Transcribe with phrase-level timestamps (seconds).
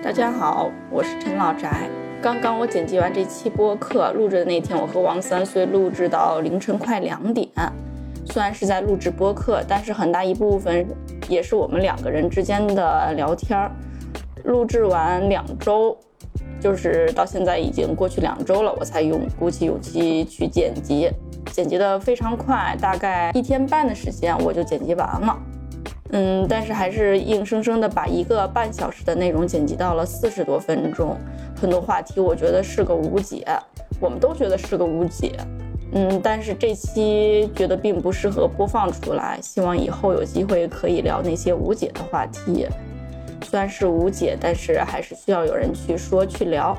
[0.00, 1.90] 大家好，我是陈老宅。
[2.22, 7.48] 刚刚我剪辑完这期播客，录制的那天，我和王三岁录制到凌晨快两点。
[8.24, 10.86] 虽然是在录制播客，但是很大一部分
[11.28, 13.72] 也是我们两个人之间的聊天儿。
[14.44, 15.96] 录制完两周，
[16.60, 21.10] 就是到现在已经过去两周了，我才用鼓起勇气去剪辑，
[21.46, 25.36] 剪辑的非常快，大概一天半的时间我就剪辑完了。
[26.10, 31.16] 嗯，但是还是硬生生的把一个半小时的内容剪辑到了四十多分钟，
[31.60, 33.44] 很多话题我觉得是个无解，
[34.00, 35.36] 我们都觉得是个无解。
[35.92, 42.66] 嗯，但是这期觉得并不适合播放出来，希望以后有机会可以聊那些无解的话题。
[43.42, 46.76] 虽然是无解，但是还是需要有人去说去聊。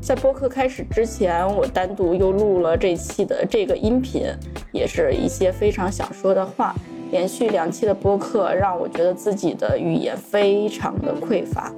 [0.00, 4.26] 在播客开始之前，我单独又录了这期的这个音频，
[4.70, 6.74] 也是一些非常想说的话。
[7.14, 11.72] 连续两期的播客让我觉得自己的语言非常的匮乏，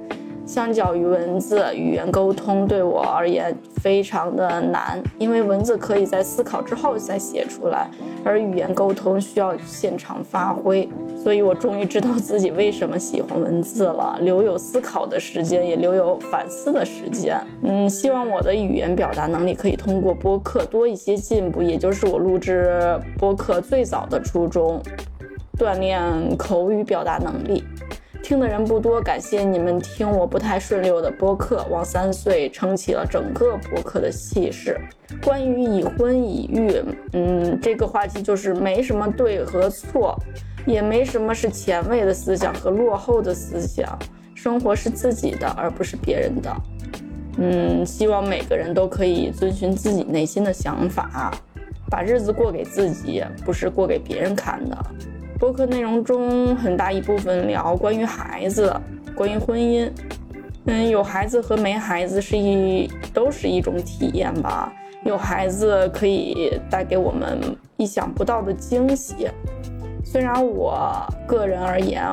[0.47, 7.89] 相较于文字，语言沟通对我而言非常的难，因为文字可以在思考之后再写出来，
[8.23, 10.87] 而语言沟通需要现场发挥。
[11.21, 17.37] 所以我终于知道自己为什么喜欢文字了，留有思考的时间，也留有反思的时间。
[17.63, 24.81] 嗯，希望我的语言表达能力可以通过播客多一些进步，也就是我录制播客最早的初衷。
[25.59, 26.01] 锻炼
[26.37, 27.63] 口语表达能力，
[28.27, 31.65] 听的人不多，感谢你们听我不太顺溜的播客。
[31.69, 34.77] 王三岁撑起了整个播客的气势。
[35.23, 40.13] 关于已婚已育，嗯，这个话题就是没什么对和错，
[40.65, 43.97] 也没什么是前卫的思想和落后的思想。
[44.35, 46.53] 生活是自己的，而不是别人的。
[47.37, 51.33] 嗯，希望每个人都可以遵循自己内心的想法，
[51.89, 54.77] 把日子过给自己，不是过给别人看的。
[55.39, 58.75] 播客内容中很大一部分聊关于孩子，
[59.15, 59.87] 关于婚姻。
[60.65, 64.73] 嗯，有孩子和没孩子是一都是一种体验吧。
[65.05, 67.39] 有孩子可以带给我们
[67.77, 69.29] 意想不到的惊喜。
[70.03, 72.03] 虽然我个人而言，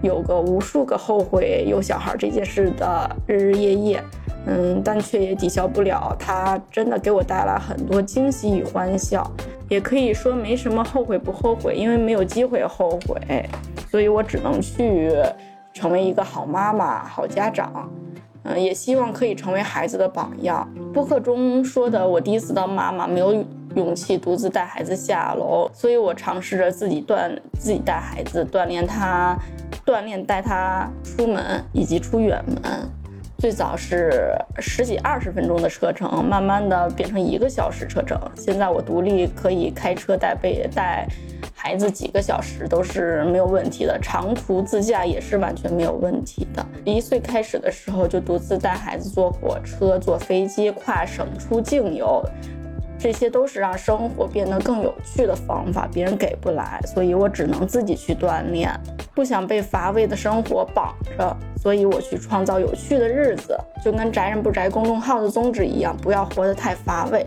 [0.00, 4.04] 有个无数个后悔有小孩这件事的日日夜夜。
[4.46, 9.30] 嗯，但却也抵消不了它真的给我带来很多惊喜与欢笑，
[9.68, 13.48] 也可以说没什么后悔不后悔，因为没有机会后悔，
[13.90, 15.12] 所以我只能去
[15.74, 17.88] 成为一个好妈妈、好家长。
[18.42, 20.66] 嗯，也希望可以成为孩子的榜样。
[20.94, 29.38] 播客中说的，我第一次当妈妈，没有勇气独自带孩子下楼，所以我尝试着自己锻自己带孩子，锻炼他，
[29.84, 32.90] 锻炼带他出门以及出远门。
[33.40, 38.20] 最早是十几二十分钟的车程，慢慢的变成一个小时车程。
[38.36, 41.08] 现在我独立可以开车带背带
[41.54, 46.66] 孩子几个小时都是没有问题的，长途自驾也是完全没有问题的。
[46.84, 52.22] 一岁开始的时候就独自带孩子坐火车、坐飞机跨省出境游。
[53.02, 58.70] 这些都是让生活变得更有趣的方法，别人给不来，所以我只能自己去锻炼。
[59.14, 67.24] 不想被乏味的生活绑着，所以我去创造有趣的日子，就跟宅人不宅公众号的宗旨一样，不要活得太乏味。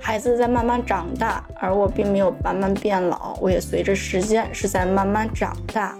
[0.00, 5.96] 孩子在慢慢长大，而我并没有慢慢变老，我也随着时间是在慢慢长大。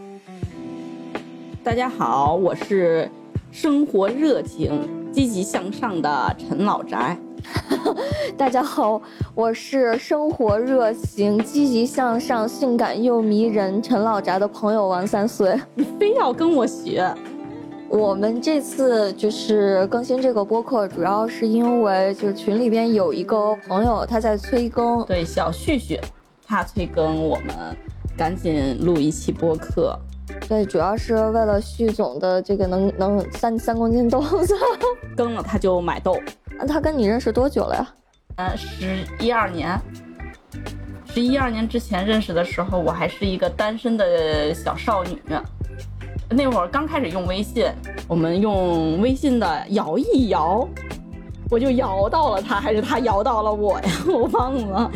[1.62, 3.08] 大家好，我是
[3.52, 7.16] 生活热情、积极向上的陈老宅。
[8.36, 9.00] 大家好，
[9.34, 15.58] 我是生活热情、积极向上、性感又迷人陈老宅的朋友王三岁。
[15.74, 17.14] 你非要跟我学？
[17.88, 26.00] 我们这次就是更新这个播客，主要是因为就是群里边有一个朋友他在催更，对，小旭旭，
[26.44, 27.54] 他催更，我们
[28.16, 29.96] 赶紧录一期播客。
[30.48, 34.54] 对，主要是为了旭总的这个能能三三公斤豆子，
[35.16, 36.18] 更了他就买豆。
[36.58, 37.94] 那他跟你认识多久了呀？
[38.36, 39.78] 嗯，十一二年。
[41.06, 45.22] 十一二年之前认识的时候，我还是一个单身的小少女。
[46.28, 47.66] 那会儿刚开始用微信，
[48.08, 50.68] 我们用微信的摇一摇，
[51.50, 53.88] 我就摇到了他，还是他摇到了我呀？
[54.06, 54.90] 我忘了。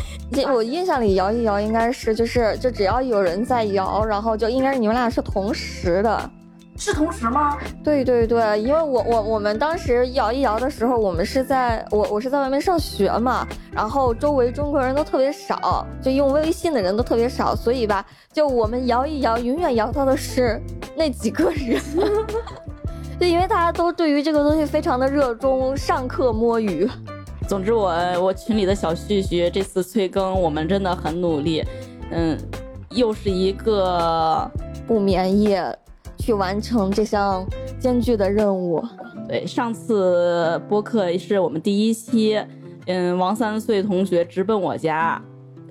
[0.52, 6.30] 我印象里摇一摇应该是就是就只要有人在摇，然后就应该是你们俩是同时的。
[6.76, 7.58] 是同时吗？
[7.84, 18.02] 对对对，因为我我我们当时摇一摇的时候，我们是在我我是在外面上学嘛，然后周围中国人都特别少，就用微信的人都特别少，所以吧，
[18.32, 20.58] 就我们摇一摇，永远摇到的是
[20.96, 21.78] 那几个人。
[23.20, 26.88] 对，因为大家都对于这个东西非常的热衷，上课摸鱼。
[27.46, 31.62] 总之，我我群里的小旭旭这次催更，我们真的很努力，
[32.10, 32.34] 嗯，
[32.92, 34.50] 又是一个
[34.86, 35.62] 不眠夜。
[36.16, 37.46] 去完成这项
[37.78, 38.84] 艰巨的任务。
[39.26, 42.38] 对，上次播客是我们第一期，
[42.86, 45.20] 嗯，王三岁同学直奔我家，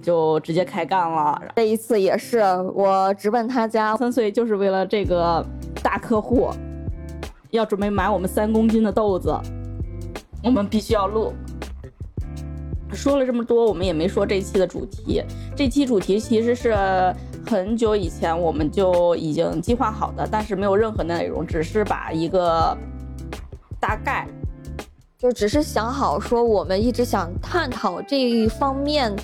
[0.01, 1.39] 就直接开干了。
[1.55, 2.39] 这一次也是
[2.73, 5.45] 我直奔他家，三岁就是为了这个
[5.83, 6.49] 大客户，
[7.51, 9.35] 要准备买我们三公斤的豆子，
[10.43, 11.33] 我们必须要录。
[12.91, 15.23] 说了这么多，我们也没说这期的主题。
[15.55, 16.75] 这期主题其实是
[17.45, 22.75] 很久以前我们就已经计划好的，但是没有任何内容，只是把一个
[23.79, 24.27] 大概，
[25.19, 29.15] 就只是想好说我们一直想探讨这一方面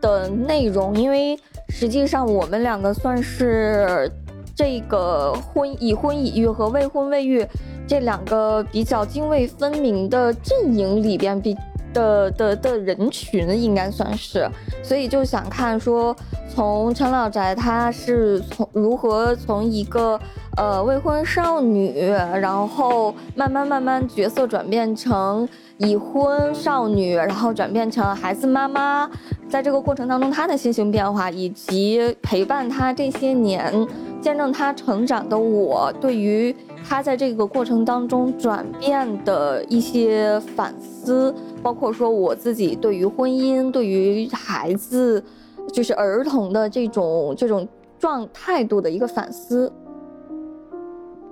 [0.00, 1.38] 的内容，因为
[1.68, 4.10] 实际上我们两个算是
[4.56, 7.46] 这个婚已婚已育和未婚未育
[7.90, 11.56] 这两个比较泾渭分明的阵营里边比。
[11.92, 14.48] 的的的人群应该算是，
[14.80, 16.14] 所以就想看说，
[16.48, 20.16] 从陈老宅他是从如何从一个
[20.56, 22.00] 呃未婚少女，
[22.40, 25.48] 然后慢慢慢慢角色转变成
[25.78, 29.10] 已婚少女，然后转变成孩子妈妈，
[29.48, 33.84] 在这个过程当中他的心情变化，以及陪伴他这些年，
[34.22, 36.54] 见证他成长的我，对于
[36.88, 41.34] 他在这个过程当中转变的一些反思。
[41.62, 45.22] 包括说我自己对于婚姻、对于孩子，
[45.70, 47.68] 就是儿童的这种这种
[47.98, 49.70] 状态度的一个反思。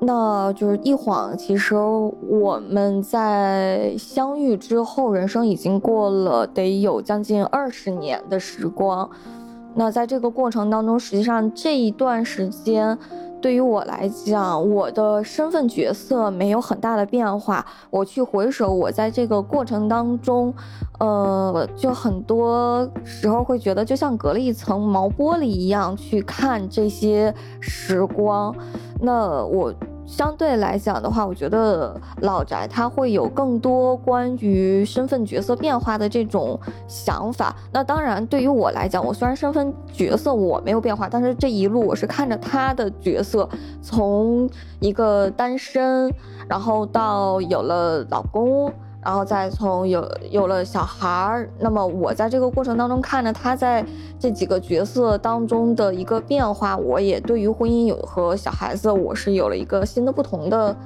[0.01, 9.09] 那就是一晃，其实我们在相遇之后，人生已经过了得有将近二十年的时光。
[9.75, 12.99] 那在这个过程当中，实际上这一段时间。
[13.41, 17.65] 对于我来讲，我的身份角色没有很大的变化。
[17.91, 20.53] 我去回首我在这个过程当中，
[20.99, 28.55] 呃，就很多时候会觉得就像隔了一层毛玻璃一样去看这些时光。
[29.01, 29.73] 那我。
[30.09, 36.59] 相对来讲的话，我觉得老宅他会有更多关于身份角色变化的这种
[36.89, 37.55] 想法。
[37.71, 43.47] 那当然，对于我来讲，我虽然身份角色我没有变化，但是这一路我是看着他的角色
[43.83, 44.49] 从
[44.81, 46.11] 一个单身，
[46.49, 48.73] 然后到有了老公。
[49.05, 53.85] 然后再从有有了小孩儿，那么我在这个过程当中看着他在
[54.19, 60.77] 这几个角色当中的一个变化，我也对于婚姻有和小孩子，我是有了一个新的不同的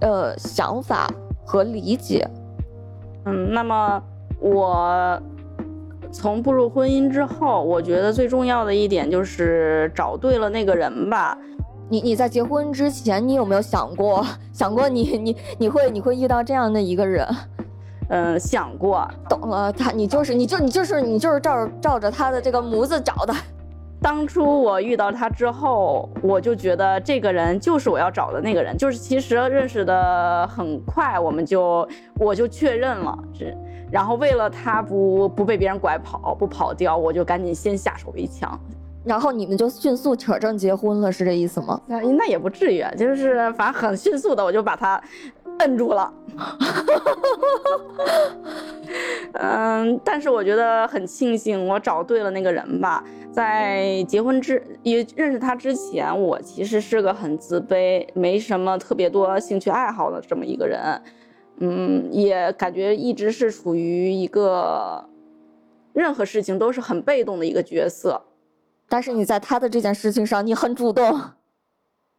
[0.00, 1.08] 呃想法
[1.44, 2.26] 和理解。
[3.26, 4.02] 嗯，那么
[4.40, 5.20] 我
[6.10, 11.36] 从步入婚姻之后，我觉得最重要的一点就是找对了那个人吧。
[11.88, 17.26] 你你在结婚之前，你有没有想过想过你你你会你会遇到这样的一个人？
[18.08, 19.06] 嗯，想过。
[19.28, 23.34] 懂了，他你就是你就你就是你就是照照着他的这个模子找的。
[24.00, 28.76] 当初我遇到他之后，我就觉得这个人就是我要找的那个人。
[28.76, 31.88] 就是其实认识的很快，我们就
[32.18, 33.56] 我就确认了，是
[33.90, 38.60] 然后为了他不不被别人拐跑不跑掉，我就赶紧先下手为强。
[39.04, 41.80] 然后你们就迅速扯证结婚了，是这意思吗？
[41.86, 45.00] 那那也不至于，就是反正很迅速的，我就把他
[45.58, 46.12] 摁住了。
[49.34, 53.04] 嗯，但是我觉得很庆幸，我找对了那个人吧。
[53.30, 60.80] 在结婚之也认识他之前，我其实是个很自卑，没什么特别多兴趣爱好的这么一个人。
[61.58, 65.04] 嗯，也感觉一直是处于一个
[65.92, 68.22] 任何事情都是很被动的一个角色。
[68.88, 71.20] 但是你在他的这件事情上，你很主动。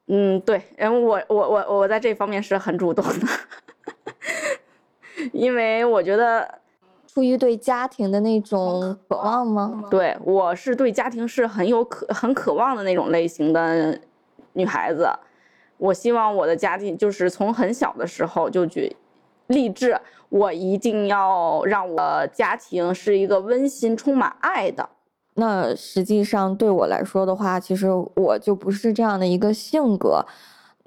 [0.07, 3.27] 嗯，对，然后我我我我在这方面是很主动的，
[5.33, 6.59] 因为我觉得
[7.07, 9.85] 出于对家庭的那种渴望吗？
[9.89, 13.99] 对，我是对家庭是很有渴很渴望的那种类型的
[14.53, 15.09] 女孩子。
[15.77, 18.95] 我希望我的家庭就是从很小的时候就去
[19.47, 24.87] 立志，我一定要让我家庭是一个温馨、充满爱的。
[25.35, 30.25] 那实际上对我来说的话，其实我就不是这样的一个性格。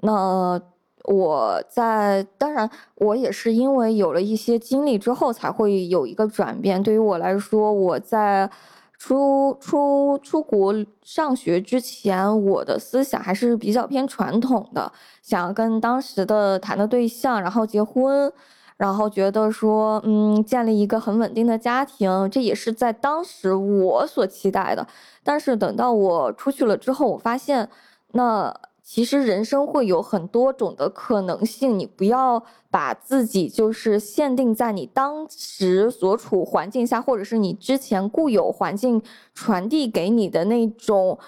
[0.01, 0.59] 那
[1.03, 6.81] 我在当然，我也是因为有了一些经历之后，才会有一个转变。
[6.81, 8.49] 对于我来说，我在
[8.97, 14.91] 出出出国上学之前，我的思想还是比较偏传统的，
[15.21, 18.31] 想要跟当时的谈的对象，然后结婚。
[18.79, 24.87] 然后觉得说，嗯，建立一个很稳定的家庭，这也是在当时我所期待的。
[25.21, 27.69] 但是等到我出去了之后，我发现，
[28.13, 31.77] 那其实人生会有很多种的可能性。
[31.77, 39.01] 你不要把自己就是限定在你当时所处环境下，或者是你之前固有环境
[39.35, 41.19] 传递给你的那种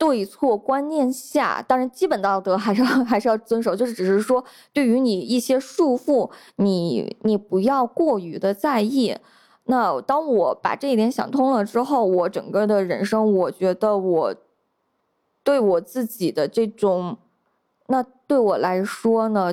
[0.00, 4.42] 对错观念下，当然基本道德还是 还是要遵守，就是只是说
[4.72, 9.14] 对于你一些束缚，你你不要过于的在意。
[9.64, 14.34] 那当我把这一点想通了之后，我整个的人生，我觉得我
[15.44, 17.18] 对我自己的这种，
[17.88, 19.52] 那对我来说呢，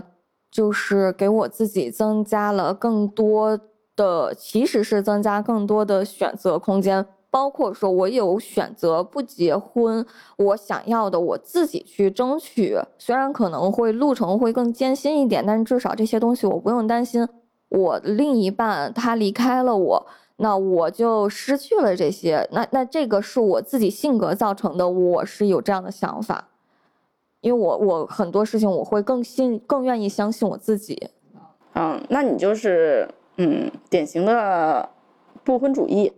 [0.50, 3.60] 就是给我自己增加了更多
[3.98, 7.06] 的，其实是增加更多的选择空间。
[7.38, 10.04] 包括说，我有选择不结婚，
[10.38, 12.76] 我想要的我自己去争取。
[12.98, 17.30] 虽然可能会路程会更艰辛一点，但是至少这些东西我不用担心。
[17.70, 22.50] 我另一半他离开了我，那我就失去了这些。
[22.52, 26.48] 那那这个是我自己性格造成的，我是有这样的想法。
[27.42, 31.10] 因为我我很多事情我会更信更愿意相信我自己。
[31.76, 34.90] 嗯，那你就是嗯典型的
[35.44, 36.12] 不婚主义。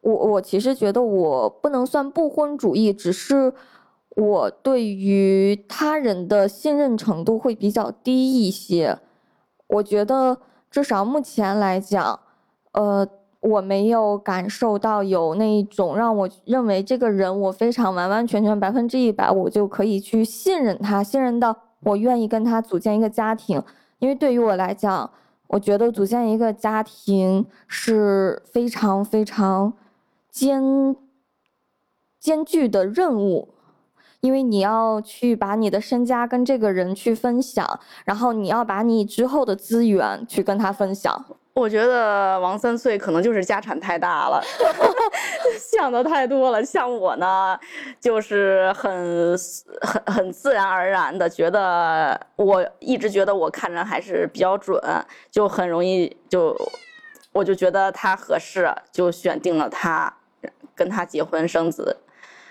[0.00, 3.52] 我我其实觉得我不能算不婚主义，只是
[4.10, 8.98] 我对于他人的信任程度会比较低一些。
[9.66, 10.38] 我觉得
[10.70, 12.20] 至少目前来讲，
[12.72, 13.06] 呃，
[13.40, 23.62] 我没有感受到有那种让我认为这个人我非常完完全全百分之一百我就可以去信任他，信任到我愿意跟他组建一个家庭。
[23.98, 25.10] 因为对于我来讲。
[25.48, 29.72] 我觉得组建一个家庭是非常非常
[30.30, 30.96] 艰
[32.18, 33.54] 艰巨的任务，
[34.20, 41.24] 因为你要去把你的身家跟这个人去分享，然后你要把你之后的资源去跟他分享。
[41.56, 44.42] 我觉得王三岁可能就是家产太大了，
[45.58, 46.62] 想的太多了。
[46.62, 47.58] 像我呢，
[47.98, 49.34] 就是很
[49.80, 54.78] 很很自然而然的觉得，我一直觉得我看人还是比较准，
[55.30, 56.54] 就很容易就，
[57.32, 60.14] 我就觉得他合适，就选定了他，
[60.74, 61.96] 跟他结婚生子。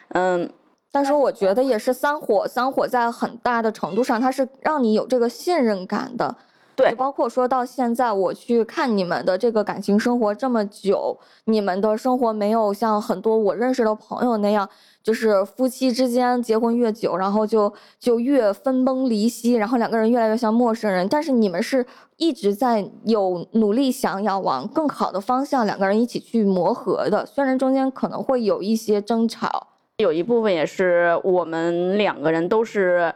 [0.10, 0.52] 嗯，
[0.92, 6.36] 但是我觉得也是三火，三火在很大的程度上，它是让你有这个信任感的。
[6.76, 14.70] 对，包括说到现在，我去看你们的这个感情生活这么久，你们的生活没有像很多我认识的朋友那样，
[15.02, 21.08] 就是夫妻之间结婚越久，然后就就越分崩离析，然后两个人越来越像陌生人。
[21.08, 21.86] 但是你们是
[22.18, 27.26] 一直在有努力想要往更好的方向，两个人一起去磨合的。
[27.26, 29.68] 虽然中间可能会有一些争吵，
[29.98, 33.16] 有一部分也是我们两个人都是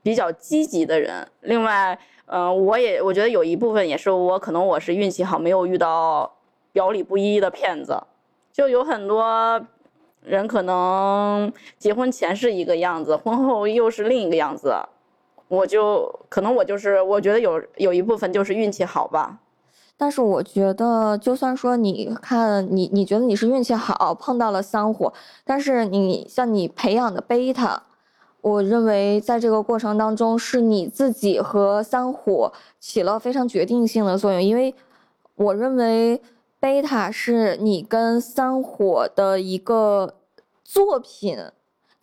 [0.00, 1.26] 比较积极的人。
[1.40, 1.98] 另外。
[2.26, 6.32] 嗯，我也我觉得有一部分也是我可能我是运气好，没有遇到
[6.72, 8.02] 表里不一的骗子。
[8.50, 9.60] 就有很多
[10.22, 14.74] 人可能结婚前是一个样子，婚后又是另一个样子。
[15.48, 19.38] 我就可能我就是我觉得有有一部分就是运气好吧。
[19.96, 25.12] 但是我觉得，就算说你看你你觉得你是运气好碰到了三火，
[25.44, 27.82] 但是你像你培养的贝塔。
[28.44, 34.42] 我认为，在这个过程当中，是你自己和三火起了非常决定性的作用。
[34.42, 34.74] 因为
[35.36, 36.20] 我认为
[36.60, 40.16] 贝塔是你跟三火的一个
[40.62, 41.38] 作品，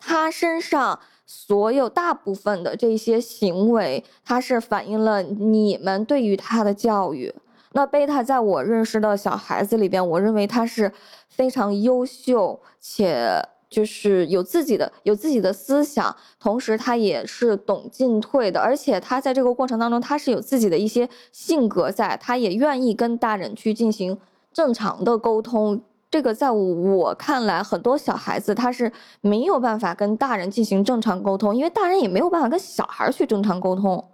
[0.00, 7.32] 他身上所有大部分的这些行为，它是反映了你们对于他的教育。
[7.70, 10.90] 那贝塔在我认识的小孩子里边，我认为他是
[11.28, 13.40] 非常优秀且。
[13.72, 24.18] 就是有自己的有自己的思想，同时他也是懂进退的，而且他在这个过程当中，他是有自己的一些性格在，他也愿意跟大人去进行
[24.52, 25.80] 正常的沟通。
[26.10, 34.04] 这个在我看来，很多小孩子他是没有办法跟大人进行正常沟通，因为大人也没有办法跟小孩去正常沟通。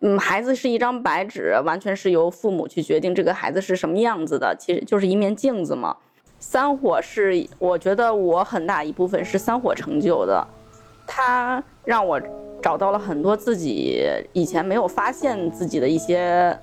[0.00, 5.96] 嗯，孩子是一张白纸，完全是由父母去决定这个孩子是什么样子的，其实就是一面镜子嘛。
[6.38, 10.46] 三火是，我觉得我很大一部分是三火成就的，
[11.06, 12.20] 他让我
[12.62, 16.56] 找到了很多自己以前没有发现自己的一些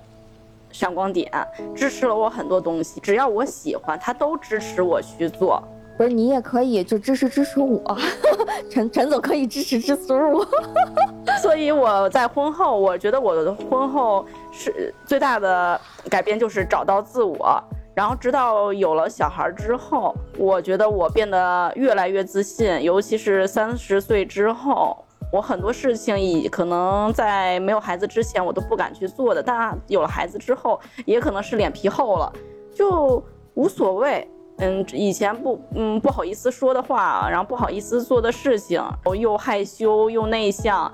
[0.72, 1.30] 闪光点，
[1.76, 3.00] 支持了我很多东西。
[3.00, 5.62] 只要我喜欢，他都支持我去做。
[5.98, 7.98] 不是你也可以就支持支持我，
[8.70, 10.46] 陈陈总可以支持支持我。
[11.42, 15.80] 所以我在婚后，我觉得我的婚后是最大的
[16.10, 17.64] 改变就是找到自我。
[17.96, 24.98] 然后直到有了小孩之后，我觉得我变得越来越自信，尤其是三十岁之后，
[25.32, 32.32] 我很多事情以可能在没有孩子之前我都不敢去做的，但有了孩子之后，也可能是脸皮厚了，
[32.74, 33.24] 就
[33.54, 34.30] 无所谓。
[34.58, 40.90] 嗯，以前不嗯不好意思说的话，然后不好意思做的事情，我又害羞又内向，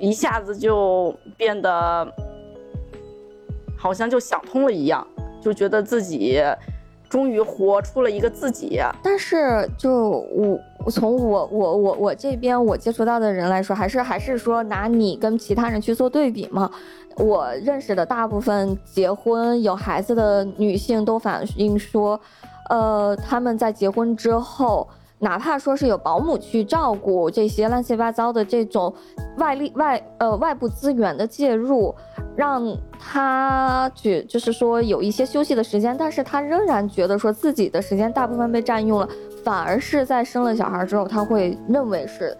[0.00, 2.12] 一下子就变得
[3.76, 5.06] 好像就想通了一样。
[5.44, 6.42] 就觉得自己
[7.10, 8.80] 终于活出了一个自己。
[9.02, 10.26] 但是就
[10.80, 16.70] 我从我我我我这边我接触到的人来说，还是还是说拿你跟其他人去做对比嘛。
[17.16, 22.18] 我认识的大部分结婚有孩子的女性都反映说，
[22.70, 24.88] 呃，他们在结婚之后。
[25.18, 28.94] 哪怕说是有保姆去照顾这些乱七八糟的这种
[29.38, 31.94] 外力外呃外部资源的介入，
[32.36, 32.62] 让
[32.98, 39.08] 他觉就是说有一些休息的时间，但是他仍然觉得说自己的时间大部分被占用了，
[39.42, 42.36] 反而是在生了小孩之后，他会认为是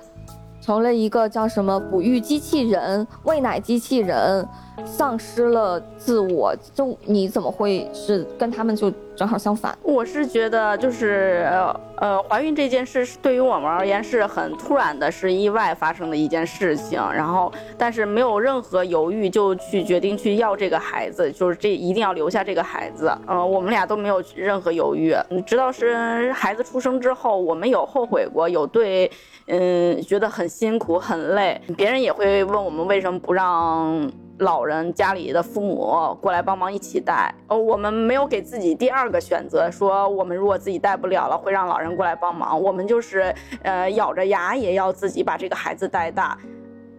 [0.61, 4.47] 成了一个叫什么哺育机器人、喂奶机器人。
[4.85, 9.75] 丧失了自我，就你怎么会是跟他们就正好相反？
[9.83, 11.49] 我是觉得就是
[11.97, 17.01] 呃，怀孕这件事是对于我们而言是很突然的，是意外发生的一件事情。
[17.15, 23.11] 然后，但是没有任何犹豫就去决定去要这个孩子，就是这一定要留下这个孩子。
[23.27, 29.11] 嗯，我们俩都没有任何犹豫，直到是孩子出生之后，我们有后悔过，有对，
[29.47, 31.59] 嗯，觉得很辛苦很累。
[31.75, 34.13] 别人也会问我们为什么不让。
[34.41, 42.61] 老人家里的父母过来帮忙一起带，哦，我们没有给自己第二个选择，说我们如果自己带不了了，会让老人过来帮忙。
[42.61, 46.39] 我们就是，呃，咬着牙也要自己把这个孩子带大，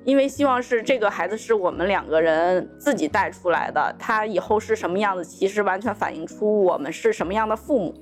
[0.03, 7.93] 因为希望是这个孩子是我们两个人自己带出来的，他以后是什么样子，其实完全反映出我们是什么样的父母。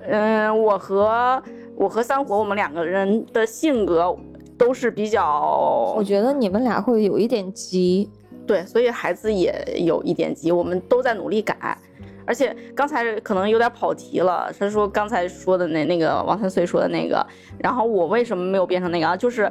[0.00, 1.42] 嗯，我和
[1.76, 4.16] 我和三火，我们两个人的性格
[4.56, 8.10] 都是比较，我觉得你们俩会有一点急。
[8.48, 9.54] 对，所以孩子也
[9.86, 11.78] 有一点急，我们都在努力改。
[12.24, 17.26] 而且刚才可能有点跑题了，他说刚才说的那那个王三岁说的那个，
[17.58, 19.16] 然后我为什么没有变成那个啊？
[19.16, 19.50] 就是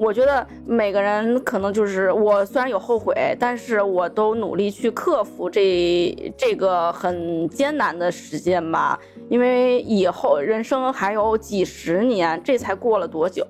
[0.00, 8.98] 我觉得每个人可能就是我虽然有后悔，但是我都努力去克服这这个很艰难的时间吧。
[9.28, 13.44] 因为以后人生还有几十年，这才过了多久？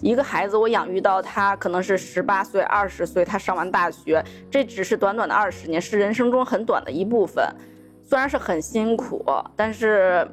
[0.00, 7.44] 一个孩子我养育到他可能是十八岁、二十岁，他上完大学，这只是短短的二十年，是人生中很短的一部分。
[8.04, 10.28] 虽然是很辛苦，但是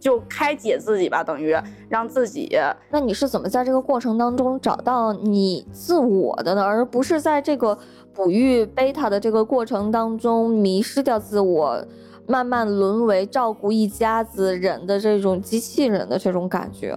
[0.00, 1.54] 就开解自己吧，等于
[1.90, 2.58] 让自己。
[2.90, 6.62] 那你是怎么在这个过程当中找到你自我的呢？
[6.64, 7.76] 而不是在这个
[8.14, 11.84] 哺育贝塔的这个过程当中迷失掉自我，
[12.28, 16.96] 慢慢沦为照顾一家子人的这种机器人的这种感觉？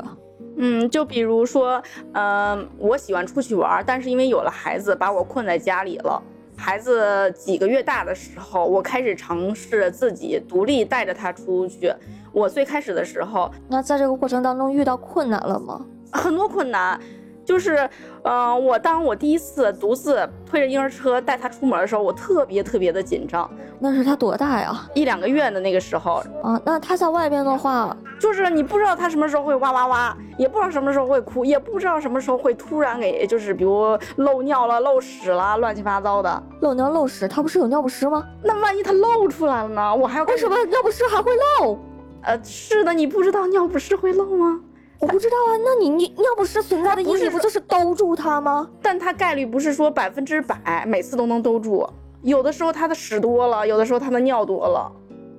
[0.57, 1.81] 嗯，就比如说，
[2.13, 6.21] 嗯，我喜欢出去玩，但是因为有了孩子，把我困在家里了。
[6.55, 11.91] 孩子几个月大的时候，我开始尝试自己独立带着他出去。
[12.31, 15.83] 我最开始的时候，那在这个过程当中遇到困难了吗？
[16.11, 16.99] 很多困难。
[17.43, 17.89] 就是，
[18.23, 23.49] 嗯，我当我第一次独自推着婴儿车带他出门的时候，我特别特别的紧张。
[23.79, 24.87] 那是他多大呀？
[24.93, 26.61] 一两个月的那个时候啊。
[26.63, 36.43] 那他在外边的话，就是你不知道他什么时候会哇哇哇，也不知道什么时候会哭，也不知道什么时候会突然给，就是比如漏尿了、漏屎了，乱七八糟的。
[36.61, 38.23] 漏尿漏屎，他不是有尿不湿吗？
[38.43, 39.95] 那万一他漏出来了呢？
[39.95, 41.79] 我还要为什么尿不湿还会漏？
[42.23, 44.59] 呃，是的，你不知道尿不湿会漏吗？
[45.01, 48.69] 我不知道啊，那你尿尿不湿存在的意义不就是兜住它吗？
[48.83, 51.89] 但它概率不是说百分之百每次都能兜住，
[52.21, 54.91] 有的时候它的屎多了，有的时候它的尿多了。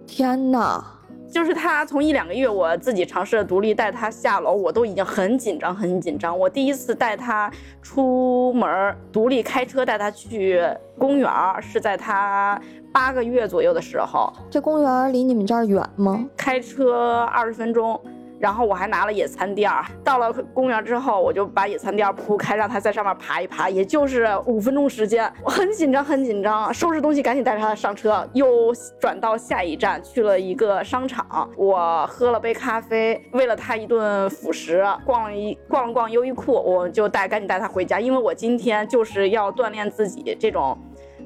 [0.05, 0.85] 天哪！
[1.31, 6.39] 就是他从一两个月，我自己尝试独立带他下楼，我都已经很紧张，很紧张。
[6.39, 10.63] 我第一次带他出门，独立开车带他去
[10.99, 11.31] 公园，
[11.63, 12.61] 是在他
[12.93, 14.31] 八个月左右的时候。
[14.51, 16.23] 这公园离你们这儿远吗？
[16.37, 17.99] 开车二十分钟。
[18.43, 25.33] 然后我还拿了野餐垫儿，到了公园之后，我就把野餐垫儿铺开，让他在上面爬一爬，也就是五分钟时间。
[25.45, 31.49] 我很紧张，很紧张，收拾东西，赶紧带着他上车，又转到下一站，去了一个商场。
[31.57, 40.77] 我喝了杯咖啡，喂了他一顿辅食，逛了一逛了逛优衣库，我就带赶紧带他回家，因为我今天就是要锻炼自己这种，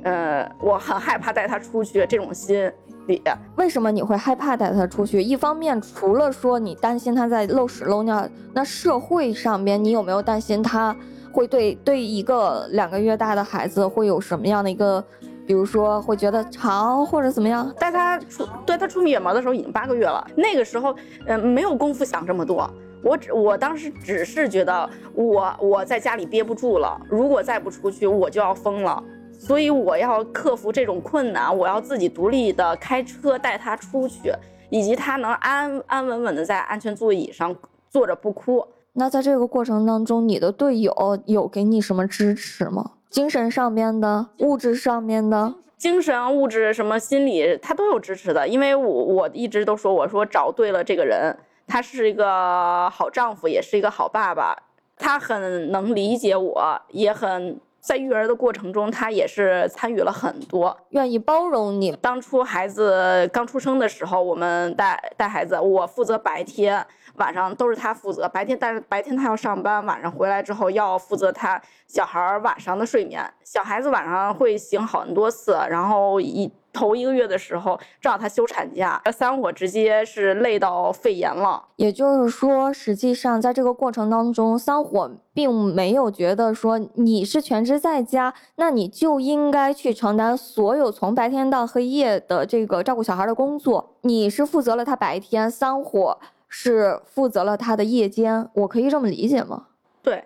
[0.03, 2.71] 呃，我很害怕带他出去这种心。
[3.07, 3.23] 里
[3.57, 5.23] 为什么你会害怕带他出去？
[5.23, 10.95] 一方面，除了说你担心他在漏屎漏尿，那社会上边你有没有担心他
[11.33, 15.05] 会对对一个两个月大的孩子会有什么样的一个，
[15.47, 17.73] 比如说会觉得潮或者怎么样？
[17.79, 20.95] 带他出带他出远门的时候已经八个月了，那个时候
[21.27, 22.69] 嗯没有功夫想这么多，
[23.03, 29.03] 我只我当时只是觉得我我在家里憋不住了，如果再不出去我就要疯了。
[29.39, 34.33] 所以我要克服这种困难，我要自己独立的开车带他出去，
[34.71, 37.55] 以及他能安安稳稳的在安全座椅上
[37.89, 38.67] 坐着不哭。
[38.95, 40.93] 那在这个过程当中，你的队友
[41.27, 42.93] 有给你什么支持吗？
[43.11, 45.55] 精神上面的、物质上面的。
[45.77, 48.49] 精神、物质什么心理，他都有支持的。
[48.49, 54.57] 因为我我一直都说，我说找对了这个人，他是一个好丈夫，也是一个好爸爸，
[54.97, 57.61] 他很能理解我，也很。
[57.87, 61.93] 在育儿的过程中，他也是参与了很多，愿意包容你。
[62.03, 68.29] 当初孩子刚出生的时候，我们带带孩子，我负责白天，晚上都是他负责。
[68.29, 73.23] 白天，但是白天他要上班，晚上回来之后要负责他小孩晚上的睡眠。
[73.45, 76.53] 小孩子晚上会醒很多次，然后一。
[76.77, 81.65] 头一个月的时候，正好他休产假，三火直接是累到肺炎了。
[81.77, 93.95] 也就是说，实际上在这个过程当中，三火并没有觉得说你是全职在家，那你就应该去承担所有从白天到黑夜的这个照顾小孩的工作。
[94.03, 98.49] 你是负责了他白天，三火是负责了他的夜间。
[98.53, 99.69] 我可以这么理解吗？
[100.03, 100.25] 对。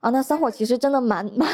[0.00, 1.48] 啊，那三火其实真的蛮蛮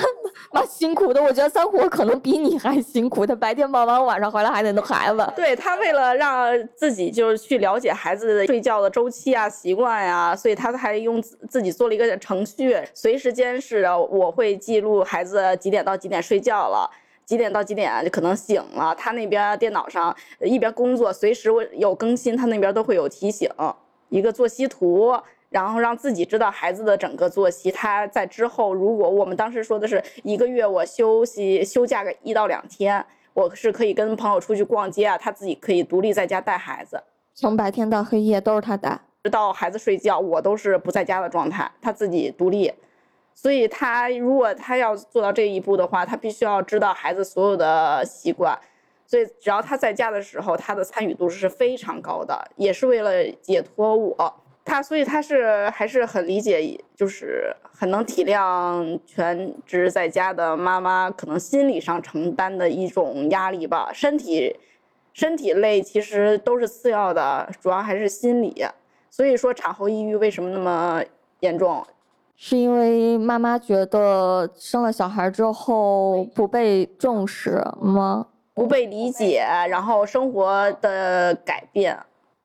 [0.52, 1.22] 蛮辛苦的。
[1.22, 5.32] 我觉得三虎可能比你还辛苦，他白天忙完，晚上回来还得弄孩子。
[5.36, 13.86] 对他为了让自己就是去了解孩子的睡觉的周期啊、习惯呀，所以他还用自己做了一个程序，随时监视。
[14.10, 16.90] 我会记录孩子几点到几点睡觉了，
[17.24, 18.94] 几点到几点就可能醒了。
[18.94, 23.48] 他那边电脑上一边工作，随时我有更新，他那边都会有提醒，
[24.08, 25.12] 一个作息图。
[25.50, 37.02] 然后让自己知道孩子的整个作息，他在之后，如果我们当时说的是一个月我休息休假个一到两天，我是可以跟朋友出去逛街啊，他自己可以独立在家带孩子，
[37.34, 42.72] 从白天到黑夜都是他带，直到孩子睡觉，我都是不在家的状态，他自己独立。
[43.34, 48.56] 所以他如果他要做到这一步的话，他必须要知道孩子所有的习惯，
[49.06, 54.34] 所以只要他在家的时候，他的参与度是非常高的，也是为了解脱我。
[54.62, 63.90] 他所以他是还是很理解，就是很能体谅全职在家的妈妈可能心理上承担的一种压力吧。
[63.92, 64.54] 身体
[65.12, 68.64] 身体累其实都是次要的，主要还是心理。
[69.10, 71.02] 所以说产后抑郁为什么那么
[71.40, 71.84] 严重？
[72.36, 78.26] 是因为妈妈觉得生了小孩之后不被重视吗？
[78.54, 81.98] 不被理解，然后生活的改变。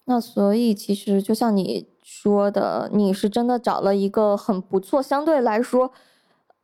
[0.06, 1.94] 那所以其实就像你。
[2.26, 5.92] 说的你是真的找了一个很不错，相对来说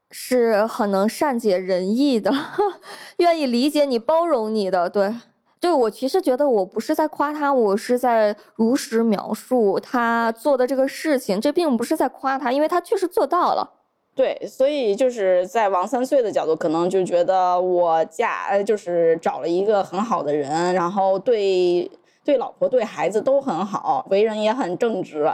[0.09, 2.33] 是很能善解人意的，
[3.17, 4.89] 愿意理解你、包容你的。
[4.89, 5.13] 对，
[5.59, 11.39] 对我其实觉得我不是在夸他，我是在如实描述他做的这个事情。
[11.39, 13.73] 这并不是在夸他，因为他确实做到了。
[14.15, 21.91] 对，所以就是在王三岁的角度，可能就觉得我嫁就是找了一个很好的人，然后对。
[22.23, 25.33] 对老婆对孩子都很好，为人也很正直，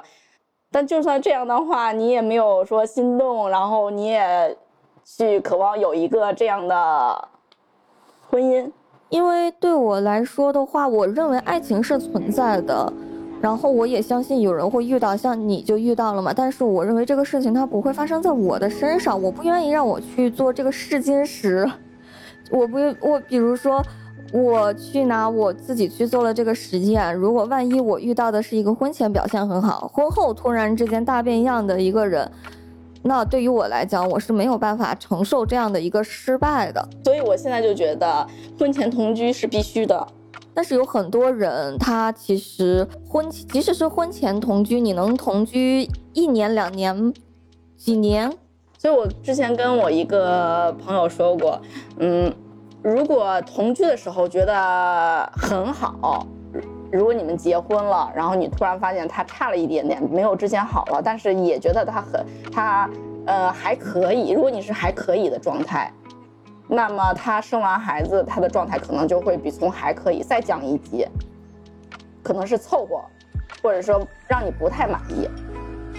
[0.72, 4.58] 但就算这样的话，你也没有说心动，然后你也
[5.04, 7.28] 去渴望有一个这样的
[8.30, 8.72] 婚姻。
[9.10, 12.92] 因为对我来说的话，我认为爱情是存在的，
[13.42, 16.34] 然后我也相信有人会遇到，像你就遇到了嘛。
[16.34, 21.70] 但是我认为这个事情它不会发生在我的身上，我不愿意让我去做这个试金石，
[22.50, 23.84] 我不我比如说。
[24.34, 32.30] 我去拿我自己去做了这个实验，如果万一我遇到的是一个婚前表现很好，婚后突然之间大变样的一个人，
[33.04, 36.88] 那对于我来讲，我是没有办法承受这样的一个失败的。
[37.06, 38.28] 所以我现在就觉得
[38.60, 40.06] 婚前同居是必须的。
[40.54, 47.14] 但是有很多人，他其实婚即使是婚前同居，你能同居一年、两年、
[47.78, 48.30] 几年？
[48.78, 51.62] 所以我之前跟我一个朋友说过，
[52.00, 52.34] 嗯。
[52.84, 56.26] 如果同居的时候觉得很好，
[56.92, 62.90] 如果你们结婚了，然后你突然发现他差了一点点，没有之前好了，但是也觉得他很他
[63.26, 64.32] 呃还可以。
[64.32, 65.92] 如果你是还可以的状态，
[66.68, 71.06] 那么他生完孩子，他的状态可能就会比从还可以再降一级，
[72.24, 73.02] 可能是凑合，
[73.62, 75.28] 或者说让你不太满意。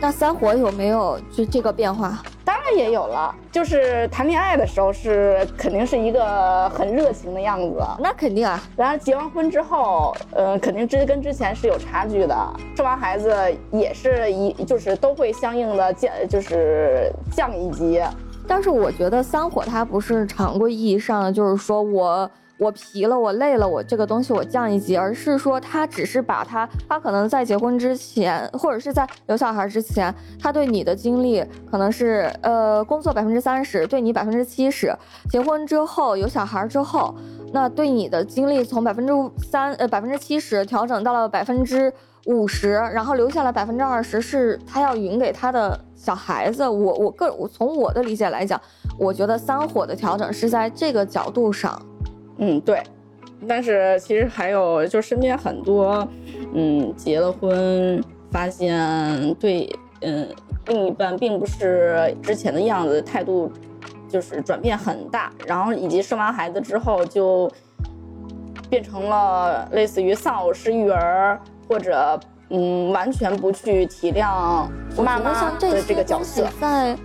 [0.01, 2.23] 那三火有没有就这个变化？
[2.45, 8.63] 当然也有了，就是谈恋爱的时候是肯定是一个很热情的样子，那肯定啊。
[8.77, 12.37] 然后结完婚之后，呃，肯定之跟之前是有差距的。
[12.77, 13.35] 生完孩子
[13.73, 18.01] 也是一，就是都会相应的降，就是降一级。
[18.47, 22.31] 但是我觉得三火它不是常规意义上的，就是说我。
[22.59, 34.93] 我疲了，我累了，我这个东西我降一级，而是说他只是把他，他可能在结婚之前，或者是在有小孩之前，他对你的精力可能是呃工作百分之三十，对你百分之七十。
[35.31, 37.15] 结婚之后有小孩之后，
[37.53, 39.13] 那对你的精力从百分之
[39.49, 41.93] 三呃百分之七十调整到了百分之
[42.27, 46.69] 五十，然后留下来百分之二十是他要匀给他的小孩子。
[46.69, 48.61] 我我个我从我的理解来讲，
[48.99, 51.81] 我觉得三火的调整是在这个角度上。
[52.39, 52.83] 嗯，对。
[53.47, 56.07] 但是其实还有，就身边很多，
[56.55, 60.29] 嗯，结了婚发现对，嗯，
[60.67, 63.49] 另一半并不是之前的样子，态度
[64.09, 67.49] 就是转变很大，然后以及生完孩子之后就
[68.69, 74.67] 变成了类似于丧偶式育儿，或者嗯，完全不去体谅
[75.01, 76.45] 妈妈的这个角色。
[76.61, 76.99] 在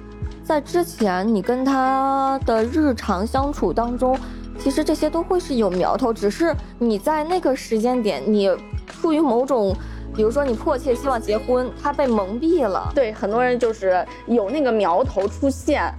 [0.44, 4.18] 在之前，你跟他的日常相处当中。
[4.60, 8.50] 其实这些都会是有苗头，只是你在那个时间点，你
[8.88, 9.76] 出于某种，
[10.16, 12.92] 比如说你迫切希望结婚，他被蒙蔽了。
[12.96, 15.92] 对，很多人就是有那个苗头出现，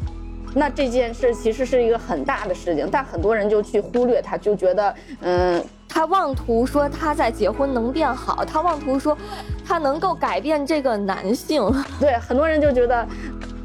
[0.54, 9.16] 那这件事其实是一个很大的事情，但很多人就去忽略他，就觉得，嗯，他妄图说他在结婚能变好，他妄图说
[9.64, 11.62] 他能够改变这个男性。
[12.00, 13.06] 对，很多人就觉得。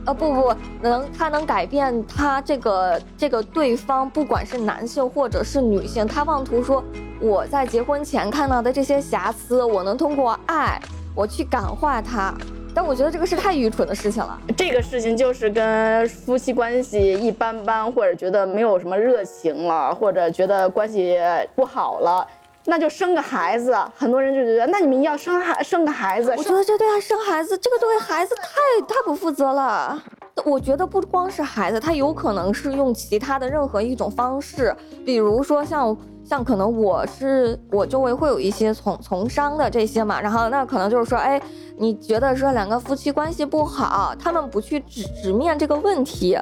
[0.05, 6.83] 啊不不能，他能改变他这个这个对方，不管是男性或者是女性，他妄图说
[7.21, 10.81] 我在结婚前看到的这些瑕疵，我能通过爱
[11.13, 12.33] 我去感化他，
[12.73, 14.39] 但我觉得这个是太愚蠢的事情了。
[14.55, 21.17] 这个事情就是跟夫妻关系一般般，或者觉得没有什么热情了，或者觉得关系
[21.55, 22.25] 不好了。
[22.69, 26.33] 那就生个孩子，很多人就觉得，那你们要生孩生个孩子。
[26.37, 30.01] 我觉得这对他生孩子，这个对孩子太太不负责了。
[30.45, 34.73] 我觉得不光是孩子，他有可能是用其他的任何一种方式，
[35.05, 41.41] 比如说像像可能我是我周围会有一些从从商的这些嘛，然后那可能就是说，哎，
[41.77, 46.37] 你觉得说两个夫妻关系不好，他们不去直直面这个问题。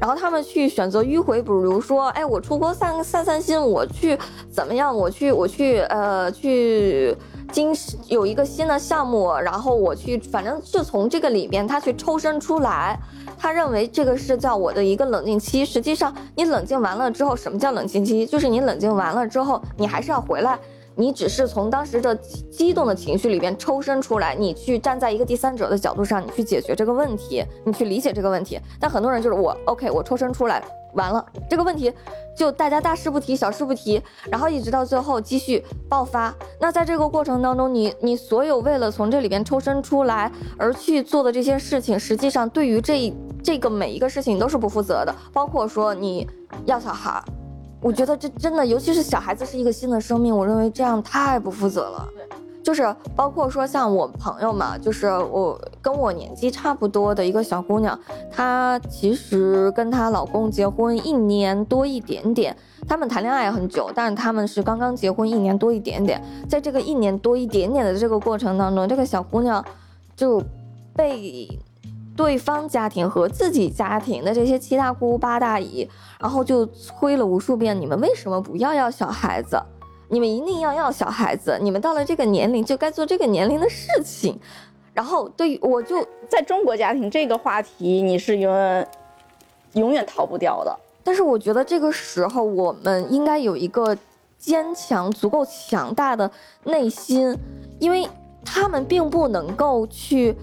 [0.00, 4.18] 然后他们去选择迂回，比如说，哎，我出国散散散心，我去
[4.50, 4.94] 怎么样？
[4.94, 7.16] 我去，我去，呃，去
[7.50, 7.74] 经
[8.08, 12.98] 有一个新的项目，然后我去，反正就从这个里面他去抽身出来，
[13.38, 15.64] 他认为这个是叫我的一个冷静期。
[15.64, 18.26] 实际上，你冷静完了之后，什么叫冷静期？
[18.26, 20.58] 就是你冷静完了之后，你还是要回来。
[20.96, 22.16] 你只是从当时的
[22.50, 28.58] 激动的情绪里边抽身出来，你去站在一个第三者的角度上，你去解决这个问题，你去理解这个问题。
[28.80, 30.62] 但很多人就是我，OK，我抽身出来，
[30.94, 31.92] 完了这个问题
[32.34, 36.34] 就大家大事不提，小事不提，然后一直到最后继续爆发。
[36.58, 46.26] 那在这个过程当中，你你所有为了从这里边抽身出来而去做的这些事情，实际上对于这这个每一个事情都是不负责的，包括说你
[46.64, 47.22] 要小孩。
[47.86, 52.08] 我觉得这真的，尤其是小孩子是一个新的生命，我认为这样太不负责了。
[52.16, 52.26] 对，
[52.60, 52.82] 就是
[53.14, 57.96] 包括说像我朋友嘛，就是我跟我年纪差不多的一个小姑娘，
[58.28, 62.56] 她其实跟她老公结婚一年多一点点，
[62.88, 69.64] 他们谈恋爱很久，但是他们是刚刚结婚一年多一点点，在这个一年多一点点的这个过程当中，这个小姑娘
[70.16, 70.42] 就
[70.92, 71.48] 被。
[72.16, 79.60] 对方家庭和自己家庭的这些七大姑八大姨，然后就催了无数遍：你们为什么不要要小孩子？
[80.08, 81.58] 你们一定要要小孩子！
[81.60, 84.38] 你们到了这个年龄就该做这个年龄的事情。
[84.94, 85.96] 然后对于我就
[86.28, 88.88] 在中国家庭这个话题，你是永远
[89.74, 90.74] 永远逃不掉的。
[91.04, 93.96] 但是我觉得这个时候我们应该有一个
[94.38, 96.30] 坚强、足够强大的
[96.64, 97.36] 内心，
[97.78, 98.08] 因为
[98.44, 100.34] 他们并不能够去。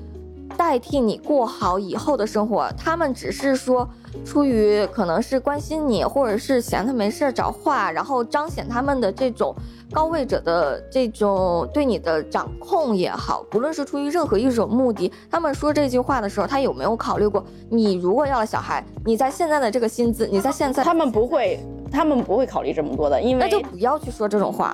[0.63, 3.85] 代替你过好以后的生活，他们只是说
[4.23, 9.53] 出于可能是关心你，或者是闲着没事找话，然后彰显他们的这种
[9.91, 21.59] 高位者的这种对你的掌控也好，不论是出于任何一种目的，他们说这句话的时候，他有没有考虑过你如果要了小孩，你在现在的这个薪资，你在现在，他们不会，
[21.91, 24.73] 他们不会考虑这么多的，因为那就不要去说这种话，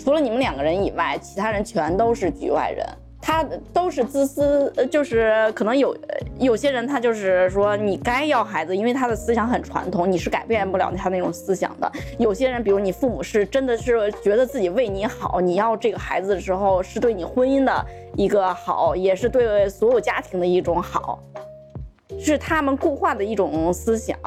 [0.00, 2.84] 除了你们两个人以外，其他人全都是局外人。
[3.24, 5.96] 他都是自私，就是可能有
[6.40, 11.90] 有些人，他就是说你该要孩子，因为他的思想很传统，你是改变不了他那种思想的。
[12.18, 21.20] 有些人，比如你父母是真的是觉得自己为你好，你要这个孩子的时候是对你婚姻的一个好，也是对所有家庭的一种好，
[22.18, 24.18] 是他们固化的一种思想。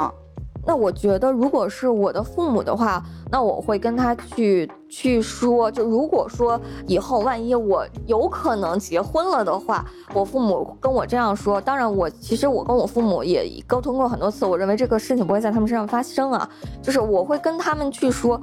[0.66, 11.62] 那我觉得，如果是我的父母的话，那我会跟他去去说，就如果说以后万一我有可能结婚了的话，我父母跟我这样说。
[11.62, 16.50] 当然，我其实我跟我父母也沟通过很多次，我认为这个事情不会在他们身上发生啊。
[16.82, 18.42] 就是我会跟他们去说，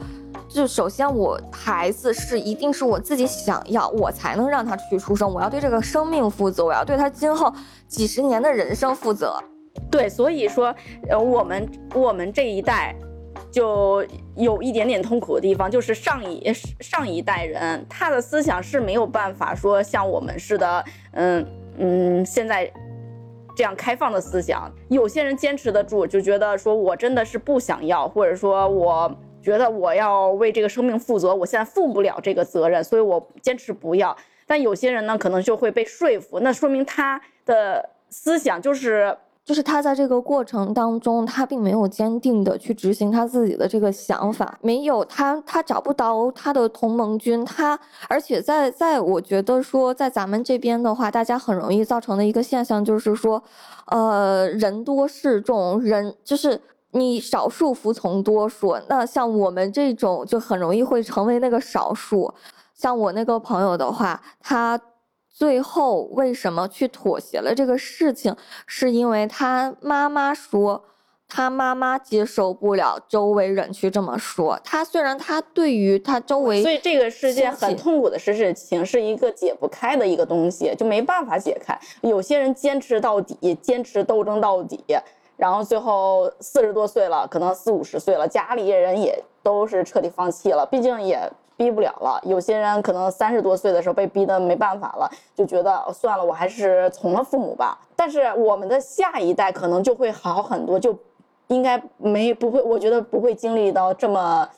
[0.49, 7.53] 就首先我孩子是一定是我自己想要，我才能让他去出生，我要对这个生命负责，我要对他今后
[7.89, 9.43] 几十年的人生负责。
[9.91, 10.75] 对，所以说，
[11.09, 12.95] 呃，我们我们这一代，
[13.51, 14.03] 就
[14.37, 22.71] 有一点点痛苦的地方，就是上一上一代人他的思想是没有办法说像我们似的，嗯嗯，现在
[23.55, 24.71] 这样开放的思想。
[24.89, 34.17] 有些人坚持得住，就觉得说我真的是不想要，或者说我觉得我要为这个生命负责，我现在负不了这个责任，所以我坚持不要。
[34.47, 39.15] 但有些人呢，可能就会被说服，那说明他的思想就是。
[39.45, 47.77] 就是他在这个过程当中，他并没有坚定的去执行他自己的这个想法，没有他，他找不到他的同盟军，他
[48.09, 53.43] 而且在在我觉得说，在咱们这边的话，大家很容易造成的一个现象就是说，
[53.87, 56.61] 呃，人多势众，人就是
[56.93, 62.33] 你少数服从多数，那像我们这种就很容易会成为那个少数，
[62.75, 64.81] 像我那个朋友的话，他。
[65.33, 68.37] 最后为什么去妥协了这个事情？
[68.67, 70.85] 是因为他妈妈说，
[71.27, 74.61] 他妈妈接受不了周围人去这么说。
[74.63, 81.77] 他虽然他对于他周围，所以这个世界很痛苦的事情是一个解不开的一个东西，就没办法解开。
[82.03, 84.85] 有些人坚持到底，坚持斗争到底，
[85.37, 91.19] 然后最后四十多岁了，可能四五十岁了，家里人也都是彻底放弃了，毕竟也。
[91.57, 97.79] 逼不了了，有些人可能三十多岁的时候被逼得没办法了，就觉得算了，我还是从了父母吧。
[97.95, 100.97] 但是我们的下一代可能就会好很多，就
[101.49, 104.49] 应该没不会，我觉得不会经历到这么。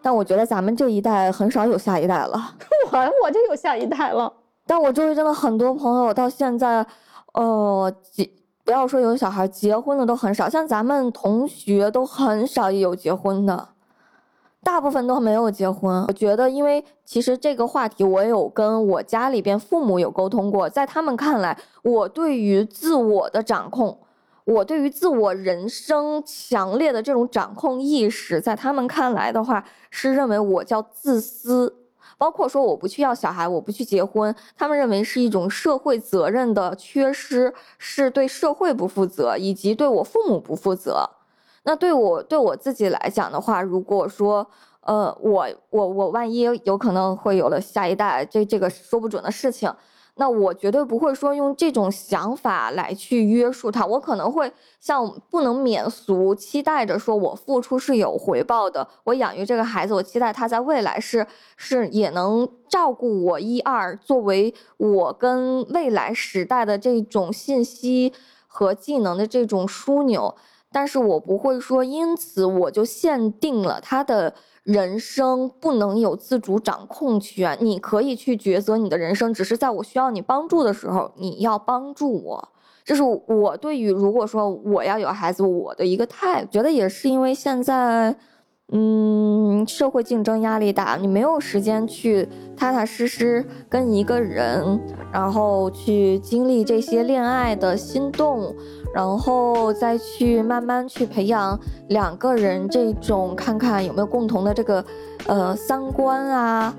[0.00, 2.54] 但我觉得咱们这一代很少有下一代了，
[2.92, 4.32] 我我就有下一代了。
[4.66, 6.86] 但我周围真的很多朋友到现在，
[7.34, 8.28] 呃，结
[8.64, 13.68] 不要说有小孩，结婚的都很少，像咱们同学都很少有结婚的。
[14.68, 23.98] 大部分都没有结婚，我觉得，因为其实这个话题我有跟我家里边父母有沟通过，在他们看来，我对于自我的掌控，
[24.44, 31.74] 我对于自我人生强烈的这种掌控意识，在他们看来的话，是认为我叫自私，
[32.18, 41.08] 包括说我不去要小孩，我不去结婚，他们认为是一种社会责任的缺失，是对社会不负责，以及对我父母不负责。
[41.68, 44.48] 那对我对我自己来讲的话，如果说，
[44.80, 49.70] 呃，我我我万一有可能会有了下一代，这这个说不准的事情，
[50.14, 54.50] 那我绝对不会说用这种想法来去约束他，我可能会
[54.80, 61.26] 像不能免俗，期待着说我付出是有回报的，我养育这个孩子，我期待他在未来是
[61.58, 68.14] 是也能照顾我一二，作为我跟未来时代的这种信息
[68.46, 70.34] 和技能的这种枢纽。
[70.70, 77.56] 但是我不会说，因此我就限定了他的人生不能有自主掌控权。
[77.60, 82.48] 你可以去抉择你的人生，只是在我需要你帮助的时候，你要帮助我。
[82.84, 86.44] 这是我对于如果说我要有孩子，我的一个态。
[86.46, 88.14] 觉得也是因为现在，
[88.70, 94.78] 嗯，社会竞争压力大，你没有时间去踏踏实实跟一个人，
[95.10, 98.54] 然后去经历这些恋爱的心动。
[98.94, 104.82] 然后再去慢慢去培养两个人这种看看有没有共同的这个，
[105.26, 106.74] 呃，三观啊，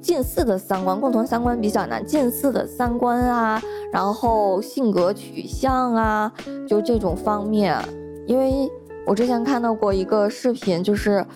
[0.00, 6.32] 近似的三观，共同三观比较难，近似的三观啊，然后性格取向啊，
[6.66, 7.78] 就这种方面。
[8.26, 8.70] 因为
[9.10, 11.26] 我之前看到过一个视频，就是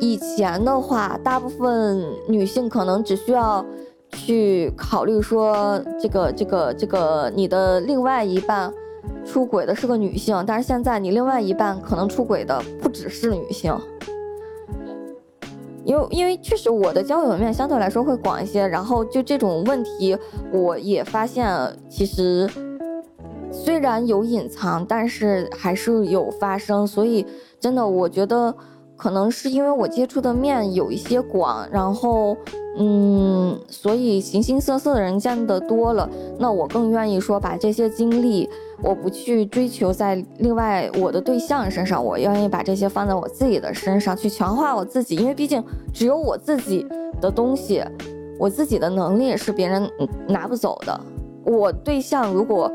[0.00, 3.62] 以前的话，大部分女性可能只需要
[4.12, 8.72] 去考虑说这个这个这个你的另外一半。
[9.26, 13.76] 出轨的是个女性，但是现在你另外一半可能出轨的不只是女性，
[15.84, 20.16] 因为因为确实我的交友面相对来说会广一些，然后就这种问题
[20.50, 21.46] 我也发现，
[21.88, 22.48] 其实
[23.64, 27.26] 虽然有隐藏，但是还是有发生，所以
[27.58, 28.54] 真的我觉得
[28.96, 32.36] 可能是因为我接触的面有一些广，然后
[32.78, 38.48] 嗯，所以形形色色的人见得多了，那我更愿意说把这些经历。
[38.82, 45.64] 我不去追求在另外我的对象身上，我愿意把这些放在我自己的身上去强化我自己，因为毕竟
[45.94, 46.86] 只有我自己
[47.18, 47.82] 的东西，
[48.38, 49.90] 我自己的能力是别人
[50.28, 51.00] 拿不走的。
[51.46, 52.70] 我对象如果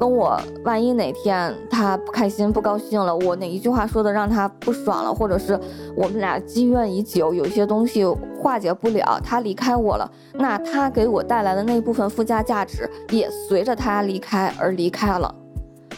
[0.00, 5.60] 跟我万一哪天他不开心、不高兴了，我哪一句话说的让他不爽了，或者是
[5.94, 8.02] 我们俩积怨已久，有些东西
[8.40, 15.34] 化解不了，他离开我了，那他给我带来的那部分附加价值也随着他离开而离开了。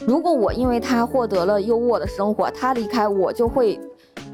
[0.04, 3.78] 如果我因为他获得了优渥的生活，他离开我就会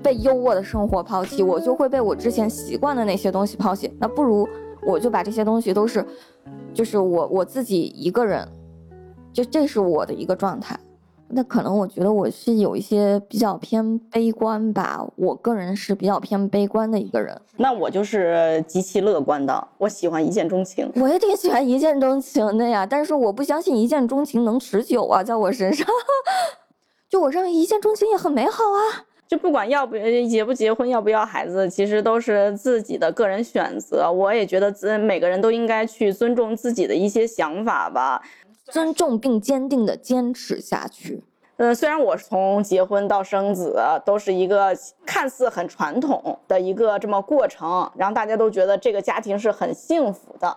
[0.02, 3.94] 被优渥的生活抛弃，我就会被我之前习惯的那些东西抛弃。
[4.00, 4.48] 那不如
[4.82, 6.02] 我就把这些东西都是，
[6.72, 8.48] 就是我我自己一个人，
[9.32, 10.78] 就这是我的一个状态。
[11.30, 17.38] 那可能我觉得我是有一些比较偏悲观吧，我个人是比较偏悲观的一个人。
[17.58, 20.90] 那我就是极其乐观的，我喜欢一见钟情。
[20.96, 25.86] 我也挺喜欢一见钟情的呀，但是我不相信一见钟情能持久啊，在我身上。
[27.10, 29.04] 就我认为一见钟情也很美好啊。
[29.26, 29.94] 就不管要不
[30.26, 34.10] 结不结婚，要不要孩子，其实都是自己的个人选择。
[34.10, 38.22] 我也觉得自每个人都应该去尊重自己的一些想法吧。
[38.70, 41.22] 尊重并坚定的坚持下去。
[41.56, 44.72] 嗯，虽然我从结婚到生子都是一个
[45.04, 50.56] 看似很传统的一个这么过程，然后大家都觉得这个家庭是很幸福的，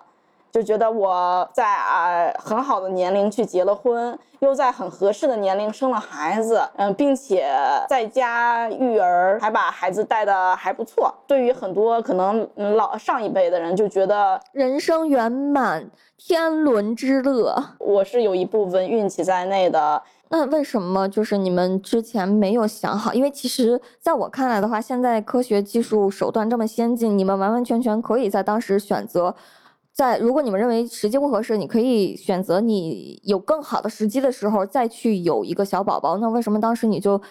[0.52, 7.49] 就觉得我在啊很好的年龄去结了婚，又在很合适的年龄生了孩子，嗯，并且
[7.88, 11.14] 在家育儿，还把孩子带的还不错。
[11.26, 15.89] 对于很多可能老上一辈的人，就觉得人生圆满。
[16.24, 19.99] 天伦之乐，我是有一部分运气在内的。
[20.30, 23.12] 那为什么就是你们之前没有想好？
[23.12, 29.36] 因为其实在我看来的话，现在科学技术手段这么先进，你们完完全全可以在当时选择，
[29.94, 36.18] 在如果你们认为时机不合适，你可以选择你有更好的时机的时候再去有一个小宝宝。
[36.18, 37.22] 那为什么当时你就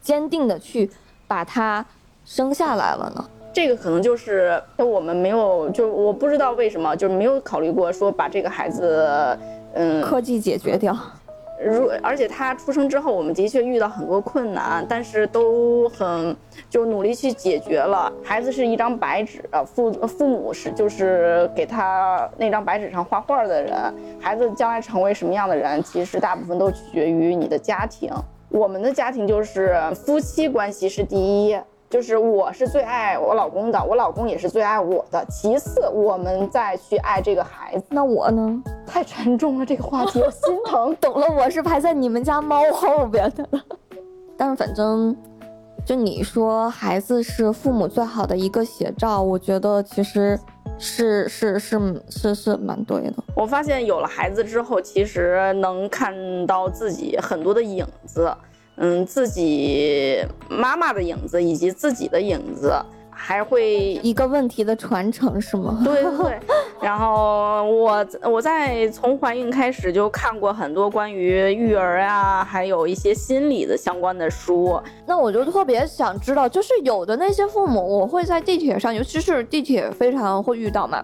[0.00, 0.90] 坚定的去
[1.26, 1.84] 把他
[2.24, 3.24] 生下来了呢？
[3.52, 9.38] 这个可能就是我们没有，就我不知道为什么，就是没有考虑过说把这个孩子，
[9.74, 10.96] 嗯，科技解决掉。
[11.64, 16.36] 如而且他出生之后，我们的确遇到很多困难，但是都很
[16.68, 18.12] 就努力去解决了。
[18.22, 23.72] 孩子是一张白纸，父父母是就是给他那张白纸上画画的人。
[24.20, 28.10] 孩子将来成为什么样的人，其实大部分都取决于你的家庭。
[28.50, 31.58] 我们的家庭就是夫妻关系是第一。
[31.94, 35.24] 就是我是最爱我老公的，我老公也是最爱我的。
[35.30, 37.84] 其次，我们再去爱这个孩子。
[37.90, 38.60] 那我呢？
[38.84, 40.92] 太沉重了，这个话题我心疼。
[41.00, 43.62] 懂了，我是排在你们家猫后边的了。
[44.36, 45.16] 但是反正，
[45.86, 50.36] 就你说孩子是父母最好的一个写照，我觉得其实
[50.76, 53.22] 是是是是是蛮对的。
[53.36, 56.12] 我发现有了孩子之后，其实能看
[56.44, 58.34] 到自己很多的影子。
[58.76, 62.74] 嗯，自己妈妈的影子以及自己的影子，
[63.08, 65.80] 还会一个问题的传承是吗？
[65.84, 66.40] 对对。
[66.82, 74.78] 然后我我在从怀孕开始就看过很多关于育儿啊，还有一些心理的相关的书。
[75.06, 81.02] 那我就特别想知道，就是有的那些父母，我会在地铁上，尤其是地铁非常会遇到嘛，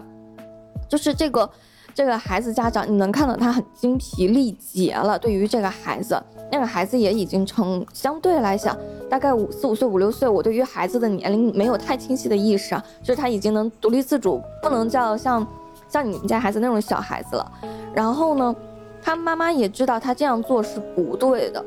[0.89, 1.49] 就是这个。
[1.93, 5.19] 这个孩子家长，你能看到他很精疲力竭了。
[5.19, 6.21] 对于这个孩子，
[6.51, 8.75] 那个孩子也已经成相对来讲，
[9.09, 10.27] 大概五四五岁、五六岁。
[10.27, 15.45] 我对于孩子的年龄没有太清晰的意识啊，就是他已经能独立自主，不能叫像
[15.89, 17.51] 像你们家孩子那种小孩子了。
[17.93, 18.55] 然后呢，
[19.01, 21.63] 他妈妈也知道他这样做是不对的，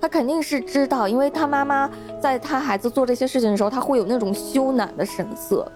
[0.00, 1.88] 他肯定是知道，因为他妈妈
[2.20, 5.70] 在他孩子做这些事情的时候，他会有那种羞赧的神色。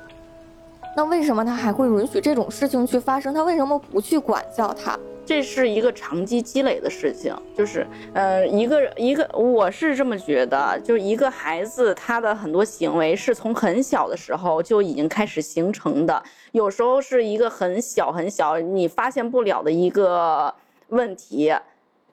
[0.96, 3.34] 那为什么他还会允许这种事情去发生？
[3.34, 4.98] 他为什么不去管教他？
[5.26, 16.22] 这是一个长期积累的事情，就是，呃，一个一个，我是这么觉得，就是一个孩子他的很多行为是从很小的时候就已经开始形成的，
[16.52, 20.54] 有时候是一个很小很小你发现不了的一个
[20.88, 21.52] 问题，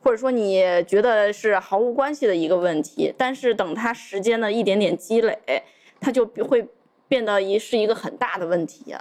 [0.02, 5.40] 或者说你觉得是毫无关系的一个问题，但是等他时间的一点点积累，
[6.02, 6.68] 他就会。
[7.14, 8.96] 变得一是一个很大的问题，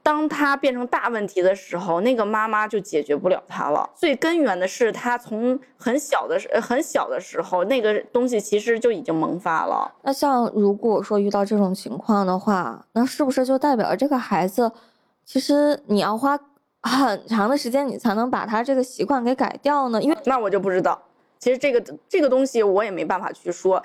[0.00, 3.90] 当他变成大问题的时候，那个妈妈就解决不了他了。
[3.96, 9.92] 最根源的是他从很小的时很小的时候，那个东西其实就已经萌发了。
[10.02, 14.70] 那像如果说遇到这种情况的话，那是不是就代表着这个孩子，
[15.24, 16.38] 其实你要花
[16.82, 20.00] 很长的时间，你才能把他这个习惯给改掉呢？
[20.00, 21.02] 因为那我就不知道，
[21.40, 23.82] 其实这个这个东西我也没办法去说。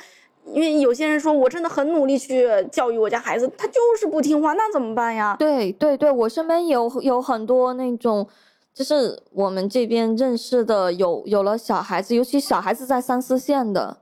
[0.53, 5.35] 因为有些人说我真的很努力去教育我家孩子，他就是不听话，那怎么办呀？
[5.37, 8.27] 对对对，我身边有有很多那种，
[8.73, 13.97] 就是我们这边认识的有有了小孩子，尤其小孩子在三四线的。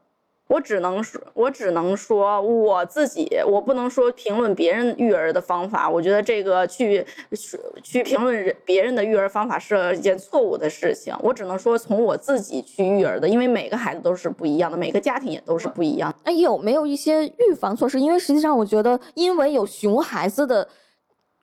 [0.48, 5.90] 我只能说，我只能说我自己，我不能说评论别人育儿的方法。
[5.90, 7.06] 我觉得这个去
[7.84, 11.14] 去评论别人的育儿方法是一件错误的事情。
[11.22, 16.16] 我只能说从我自己去育儿的，因为每个孩子都是不一样的，每个家庭也都是不一样。
[16.24, 18.00] 那有没有一些预防措施？
[18.00, 20.66] 因为实际上，我觉得因为有熊孩子的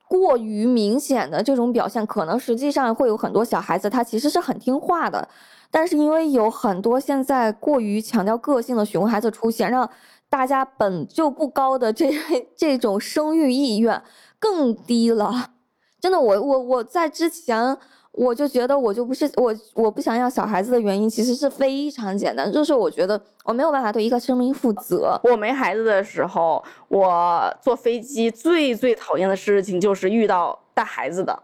[0.07, 5.27] 过于明显的这种表现，可能实际上会有很多小孩子他其实是很听话的。
[5.75, 9.89] 但是因为有很多现在过于强调个性的熊孩子出现，让
[10.29, 12.09] 大家本就不高的这
[12.55, 14.01] 这种生育意愿
[14.39, 15.49] 更低了。
[15.99, 17.77] 真的，我我我在之前
[18.13, 25.19] 我就觉得我就不是我我不想要小孩子的原因，其实是非常简单，就是我觉得我没有办法对一个生命负责。
[25.25, 31.37] 我没孩子的时候，我坐飞机最最讨厌的事情就是遇到带孩子的。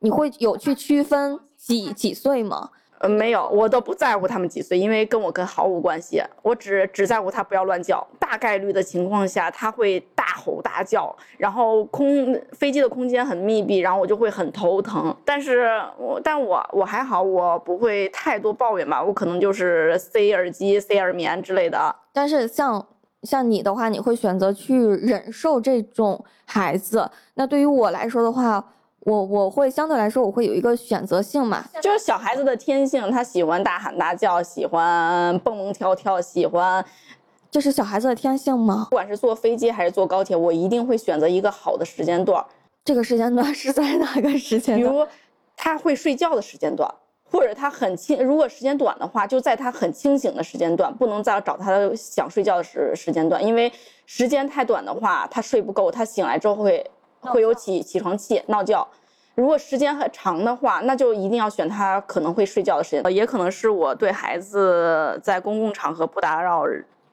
[0.00, 2.70] 你会有去区分几几岁吗？
[3.00, 6.20] 呃，没有，我都不在乎他们几岁，因为跟我跟毫无关系。
[6.42, 8.04] 我只只在乎他不要乱叫。
[8.18, 15.14] 大概率的情况下，他会大吼大叫，然后空飞机的空间很密闭，然后我就会很头疼。
[15.24, 19.02] 但是我但我我还好，我不会太多抱怨吧。
[19.02, 21.94] 我可能就是塞耳机、塞耳棉之类的。
[22.12, 22.84] 但是像
[23.22, 27.08] 像你的话，你会选择去忍受这种孩子。
[27.34, 28.72] 那对于我来说的话。
[29.00, 36.84] 我我会相对来说我会有一个选择性嘛，就是小孩子的天性，他喜欢大喊大叫，喜欢蹦蹦跳跳，喜欢，
[37.50, 38.88] 这是小孩子的天性吗？
[38.90, 42.44] 不管是坐飞机还是坐高铁，我一定会选择一个好的时间段。
[42.84, 44.76] 这个时间段 是在哪个时间？
[44.76, 45.06] 比如
[45.56, 46.92] 他会睡觉的时间段，
[47.30, 53.72] 或者他很清，如果时间短的话，就在他很清醒的时间段，不能再找他想睡觉的时时间段，因为
[54.04, 56.84] 时间太短的话，他睡不够，他醒来之后会。
[57.20, 58.86] 会有起起床气、闹觉。
[59.34, 63.14] 如果时间很长的话，那就一定要选他可能会睡觉的时间。
[63.14, 66.64] 也可能是我对孩子在公共场合不打扰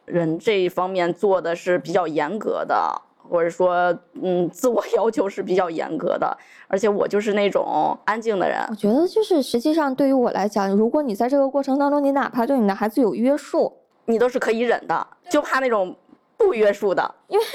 [0.06, 2.99] 人这一方面做的是比较严格的，
[3.30, 6.36] 或者说，嗯，自我 要求是比较严格的。
[6.68, 8.60] 而且我就是那种安静的人。
[8.70, 13.72] 我觉得就是实际上对于我来讲，如果你在这个过程当中，你哪怕对你的孩子有约束，
[14.06, 15.95] 你都是可以忍的，就怕那种
[16.36, 17.45] 不约束的，因为。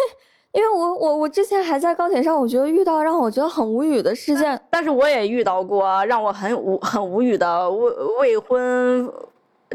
[0.53, 9.13] 因为我我我之前还在高铁上，我觉得遇到让我觉得很无语的事件，但是我也遇到过让我很无很无语的未未婚，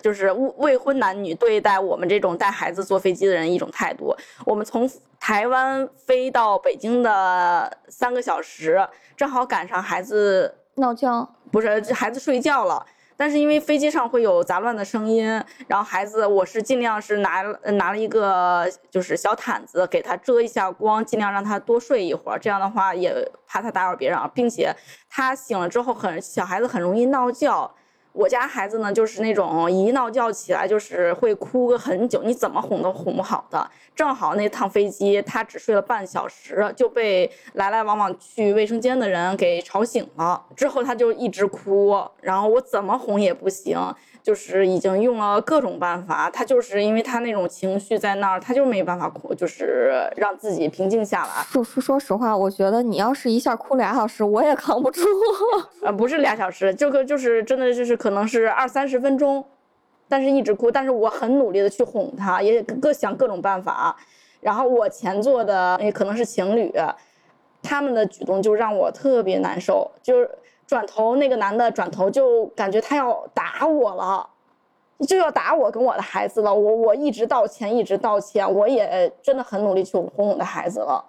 [0.03, 4.13] 就是未未婚男女对待我们这种带孩子坐飞机的人一种态度。
[4.45, 12.85] 我们从台湾飞到北京的三个小时，正好赶上孩子闹觉，不是孩子睡觉了。
[13.17, 15.25] 但是因为飞机上会有杂乱的声音，
[15.67, 17.41] 然后孩子我是尽量是拿
[17.73, 23.13] 拿了一个就是小毯子给他遮一下光，尽量让他多睡一会儿，这样的话也
[23.47, 24.75] 怕他打扰别人，并且
[25.09, 27.71] 他醒了之后很小孩子很容易闹觉。
[28.15, 33.69] 我家孩子呢，就是那种一闹觉起来就是会哭个很久，你怎么哄都哄不好的。
[33.93, 40.41] 正好那趟飞机他只睡了半小时，就被来来往往去卫生间的人给吵醒了。
[40.55, 43.77] 之后他就一直哭，然后我怎么哄也不行。
[44.25, 51.43] 就是已经用了各种办法，他就是因为他那种情绪在那儿，他就没办法哭，就是让自己平静下来。
[51.43, 55.03] 说说说实话，我觉得你要是一下哭俩小时，我也扛不住。
[55.85, 59.45] 呃，不是俩小时，就个就是真的就是可能是二三十分钟，
[60.09, 63.95] 但是一直哭，但是我很努力的去哄他，也各想各种办法。
[64.41, 66.73] 然后我前座的也可能是情侣，
[67.61, 70.27] 他们的举动就让我特别难受，就是。
[70.67, 74.27] 转头，那个男的转头就感觉他要打我了，
[75.07, 76.53] 就要打我跟我的孩子了。
[76.53, 81.03] 我我一直道歉，一直道歉，我也真的很努力去哄我的孩子了。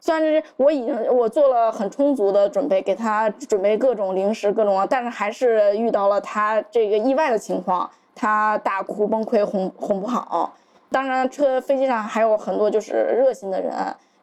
[0.00, 10.54] 虽然是我已经我做了很充足的准备，给他准备各种零食各种，但是还是遇到了他这个意外的情况，他大哭崩溃，哄哄不好。
[10.90, 13.74] 当然，车飞机上还有很多就是热心的人。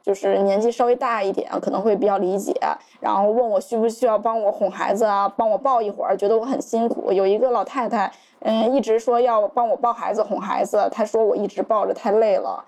[0.05, 2.53] 就是年纪稍微大一点，可能会比较理解，
[2.99, 7.11] 然后问我需不需要帮我哄孩子啊，帮我抱一会儿，觉得我很辛苦。
[7.11, 12.63] 有一个老太太，嗯，一直说要帮我抱孩子、哄孩子，她说我一直抱着太累了。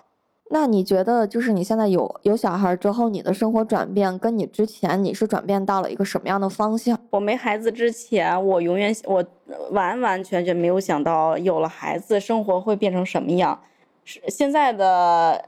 [0.50, 6.98] 那你觉得，就是你现在有有小孩之后，你的生活转变跟你之前你是转变到了一个什么样的方向？
[7.10, 9.24] 我没孩子之前，我永远我
[9.70, 13.56] 完完全全没有想到有了孩子，生活会变成什么样。
[14.04, 15.44] 是现在的。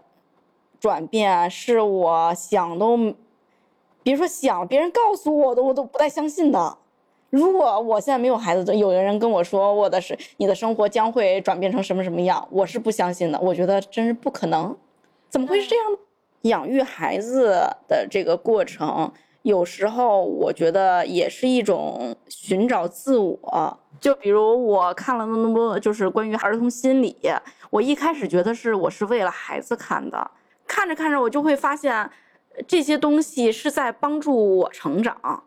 [0.80, 3.14] 转变是我想都，
[4.02, 6.78] 别说想，别人告诉我的我都不太相信的。
[7.28, 13.38] 如果我现在没有孩子，有的人跟我说我的是你的生活将会转变成什么什么样，我是不相信的。
[13.38, 14.74] 我觉得真是不可能，
[15.28, 15.84] 怎么会是这样？
[16.42, 19.12] 养育孩子的这个过程，
[19.42, 23.78] 有时候我觉得也是一种寻找自我。
[24.00, 27.14] 就比如我看了那么多，就是关于儿童心理，
[27.68, 30.30] 我一开始觉得是我是为了孩子看的。
[30.70, 32.08] 看着看着，我就会发现，
[32.68, 35.42] 这些东西是在帮助我成长。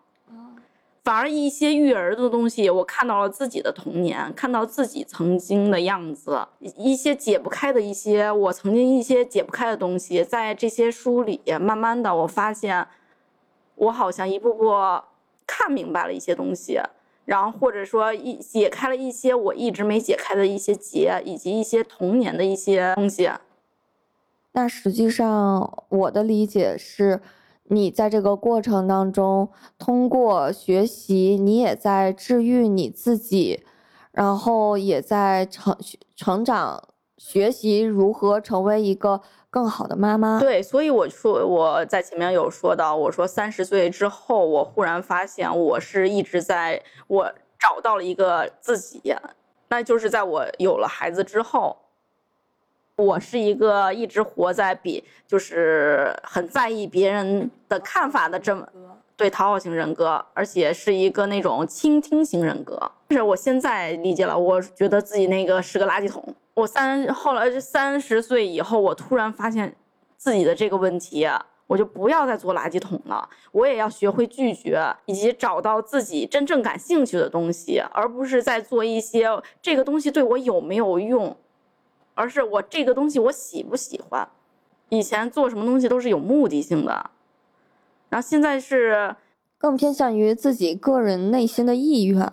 [1.01, 12.85] 反而一些育儿的东西，我看到了自己的童年，看到自己曾经的样子，一些解不开的一些我曾经一些解不开的东西，在这些书里，慢慢的我发现，
[13.75, 14.73] 我好像一步步
[15.47, 16.79] 看明白了一些东西，
[17.23, 23.29] 然后或者说一解开了一些我一直没解开的一些结，以及一些童年的一些东西。
[24.55, 27.19] 那实际上，我的理解是，
[27.63, 29.49] 你在这个过程当中，
[29.79, 33.63] 通过学习，你也在治愈你自己，
[34.11, 35.75] 然后也在成
[36.15, 40.39] 成长，学习如何成为一个更好的妈妈。
[40.39, 49.15] 对，所以我说我在前面有说到，我说三十岁之后，我忽然发现我是一直在我找到了一个自己，
[49.69, 51.75] 那就是在我有了孩子之后。
[52.97, 58.67] 我是一个一直活在比就是很在意别人的看法的这么
[59.15, 62.91] 对讨好型人格，而且是一个那种倾听型人格。
[63.09, 66.23] 就是我现在理解了，我觉得自己那个是个垃圾桶。
[66.53, 69.75] 我三后来三十岁以后，我突然发现
[70.15, 71.27] 自己的这个问题，
[71.65, 73.27] 我就不要再做垃圾桶了。
[73.51, 79.27] 我也要学会拒绝，以及找到自己真正感兴趣的东西，而不是在做一些
[79.61, 81.35] 这个东西对我有没有用。
[82.13, 84.27] 而是我这个东西我喜不喜欢？
[84.89, 87.09] 以前做什么东西都是有目的性的，
[88.09, 89.15] 然后现在是
[89.57, 92.31] 更偏向于自己个人内心的意愿。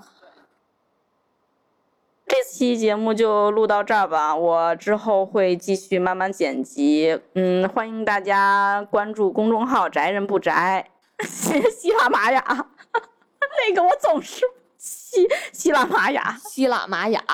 [2.27, 7.19] 这期节目就录到这儿吧，我之后会继续慢慢剪辑。
[7.35, 10.91] 嗯，欢迎大家关注公众号“宅人不宅”，
[11.25, 12.43] 喜马拉雅，
[13.69, 14.45] 那个我总是
[14.77, 17.25] 喜喜马拉雅，喜马拉雅。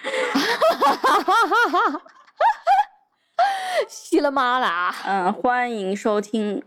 [0.00, 2.02] 哈哈哈哈哈！
[3.88, 4.94] 稀了妈啦！
[5.04, 6.62] 嗯，欢迎收听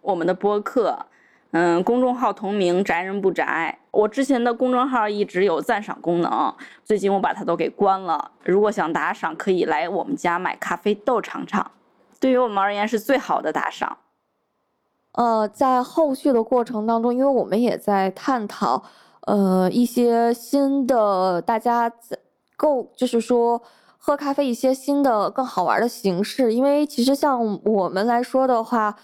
[0.00, 1.06] 我们的播客。
[1.50, 3.78] 嗯，公众号同名“宅人不宅”。
[3.92, 6.54] 我之前的公众号一直有赞赏功能，
[6.84, 8.32] 最近我把它都给关了。
[8.44, 11.70] 如果想打赏，可以来我们家买咖啡豆尝尝，
[12.18, 13.98] 对于我们而言是最好的打赏。
[15.12, 18.82] 呃，在后续的过程当中，因为我们也在探讨，
[19.26, 22.18] 呃，一些新的大家在。
[22.56, 23.60] 够，就是说
[23.98, 28.96] 喝咖啡一些新的更好玩的形式，因为其实像我们来说的话，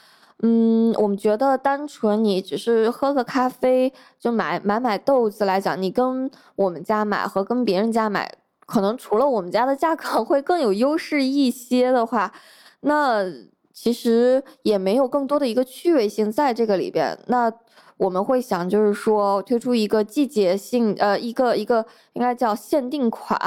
[0.42, 8.32] 嗯，我们觉得单纯你只是喝个咖啡就买买买豆子来讲，你跟我们家买和跟别人家买，
[8.66, 12.32] 可能除了我们家的价格会更有优势一些的话，
[12.80, 13.24] 那
[13.72, 17.18] 其实也没有更多的一个趣味性在这个里边。
[17.26, 17.50] 那
[18.00, 21.84] 我们会想，就是说推出一个季节性，呃，一个一个
[22.14, 23.38] 应该叫限定款。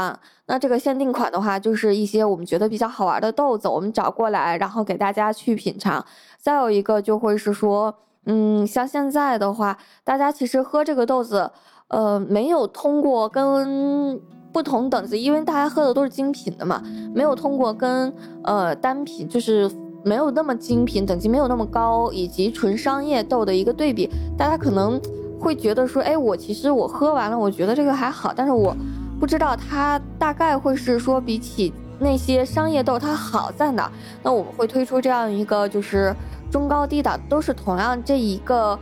[0.45, 6.05] 那这个限定款的话，就是一些我们觉得比较好玩的豆子，我们找过来，然后给大家去品尝。
[6.37, 7.91] 再有一个就会是说，
[8.27, 11.49] 嗯，像现在的话，大家其实喝这个豆子，
[11.87, 16.79] 呃，没有通过跟不同等级，因为大家喝的都是精品的嘛，
[17.15, 19.67] 没有通过跟呃单品，就是。
[20.03, 24.99] 没有那么精品，等级没有那么高，以及纯商业豆的一个对比，大家可能
[25.39, 28.75] 会觉得说，哎，我其实我喝完了，我觉得这个还好，但是我
[29.19, 33.89] 不知道它大概会是说比起那些商业豆它好在哪。
[34.21, 36.13] 那我们会推出这样一个，就是
[36.51, 38.77] 中高低档都是同样这一个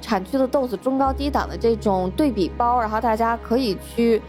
[0.00, 4.22] 产区的豆子，中高低档的这种对比包，然后大家可以去，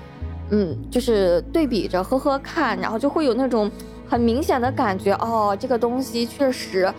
[0.49, 3.71] 嗯，就是对比着喝喝看，然后就会有那种。
[4.07, 6.91] 很明显的感觉哦，这个东西确实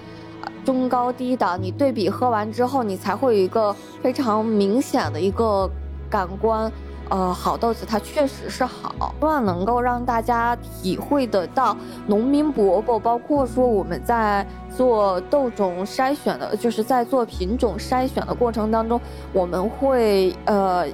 [0.64, 5.70] 中高低档，你对比喝完之后，你才会有一个非常明显的一个
[6.10, 6.70] 感官。
[7.10, 11.76] 呃，好豆子它确实是好，希望能够让大家体会得到
[12.06, 14.44] 农民伯伯，包括说我们在
[14.74, 18.98] 做豆种筛选的，就是在做品种筛选的过程当中，
[19.32, 20.86] 我们会呃。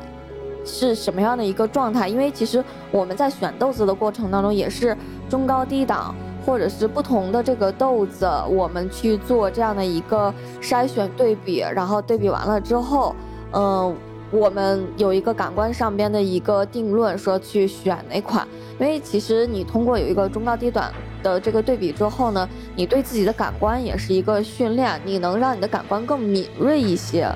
[0.70, 2.06] 是什么样的一个状态？
[2.06, 4.96] 因为其实我们在选豆子的过程当中，也是
[5.28, 6.14] 中高低档，
[6.46, 13.14] 或者是不同的这个豆子，我们去做这样的一个筛选对比，然后对比完了之后，
[13.52, 13.94] 嗯，
[14.30, 18.46] 我们有一个感官上边的一个定论，说去选哪款。
[18.78, 20.90] 因为其实你通过有一个中高低档
[21.22, 27.28] 的这个对比之后呢，你对自己的感官也是一个训练，你能让你的感官更敏锐一些。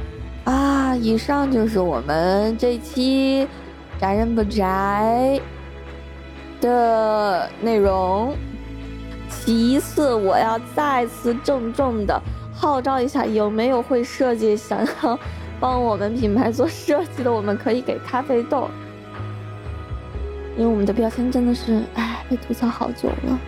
[0.44, 3.48] 啊，以上就是我们这期
[3.98, 5.40] 宅人不宅
[6.60, 8.36] 的内容。
[9.28, 12.20] 其次，我要再次郑重的
[12.54, 15.18] 号召一下，有没有会设计、想要
[15.58, 18.68] 帮我们品牌做设计的，我们可以给咖啡豆，
[20.56, 23.38] 因为我们的标签真的是，哎，被吐槽好久了。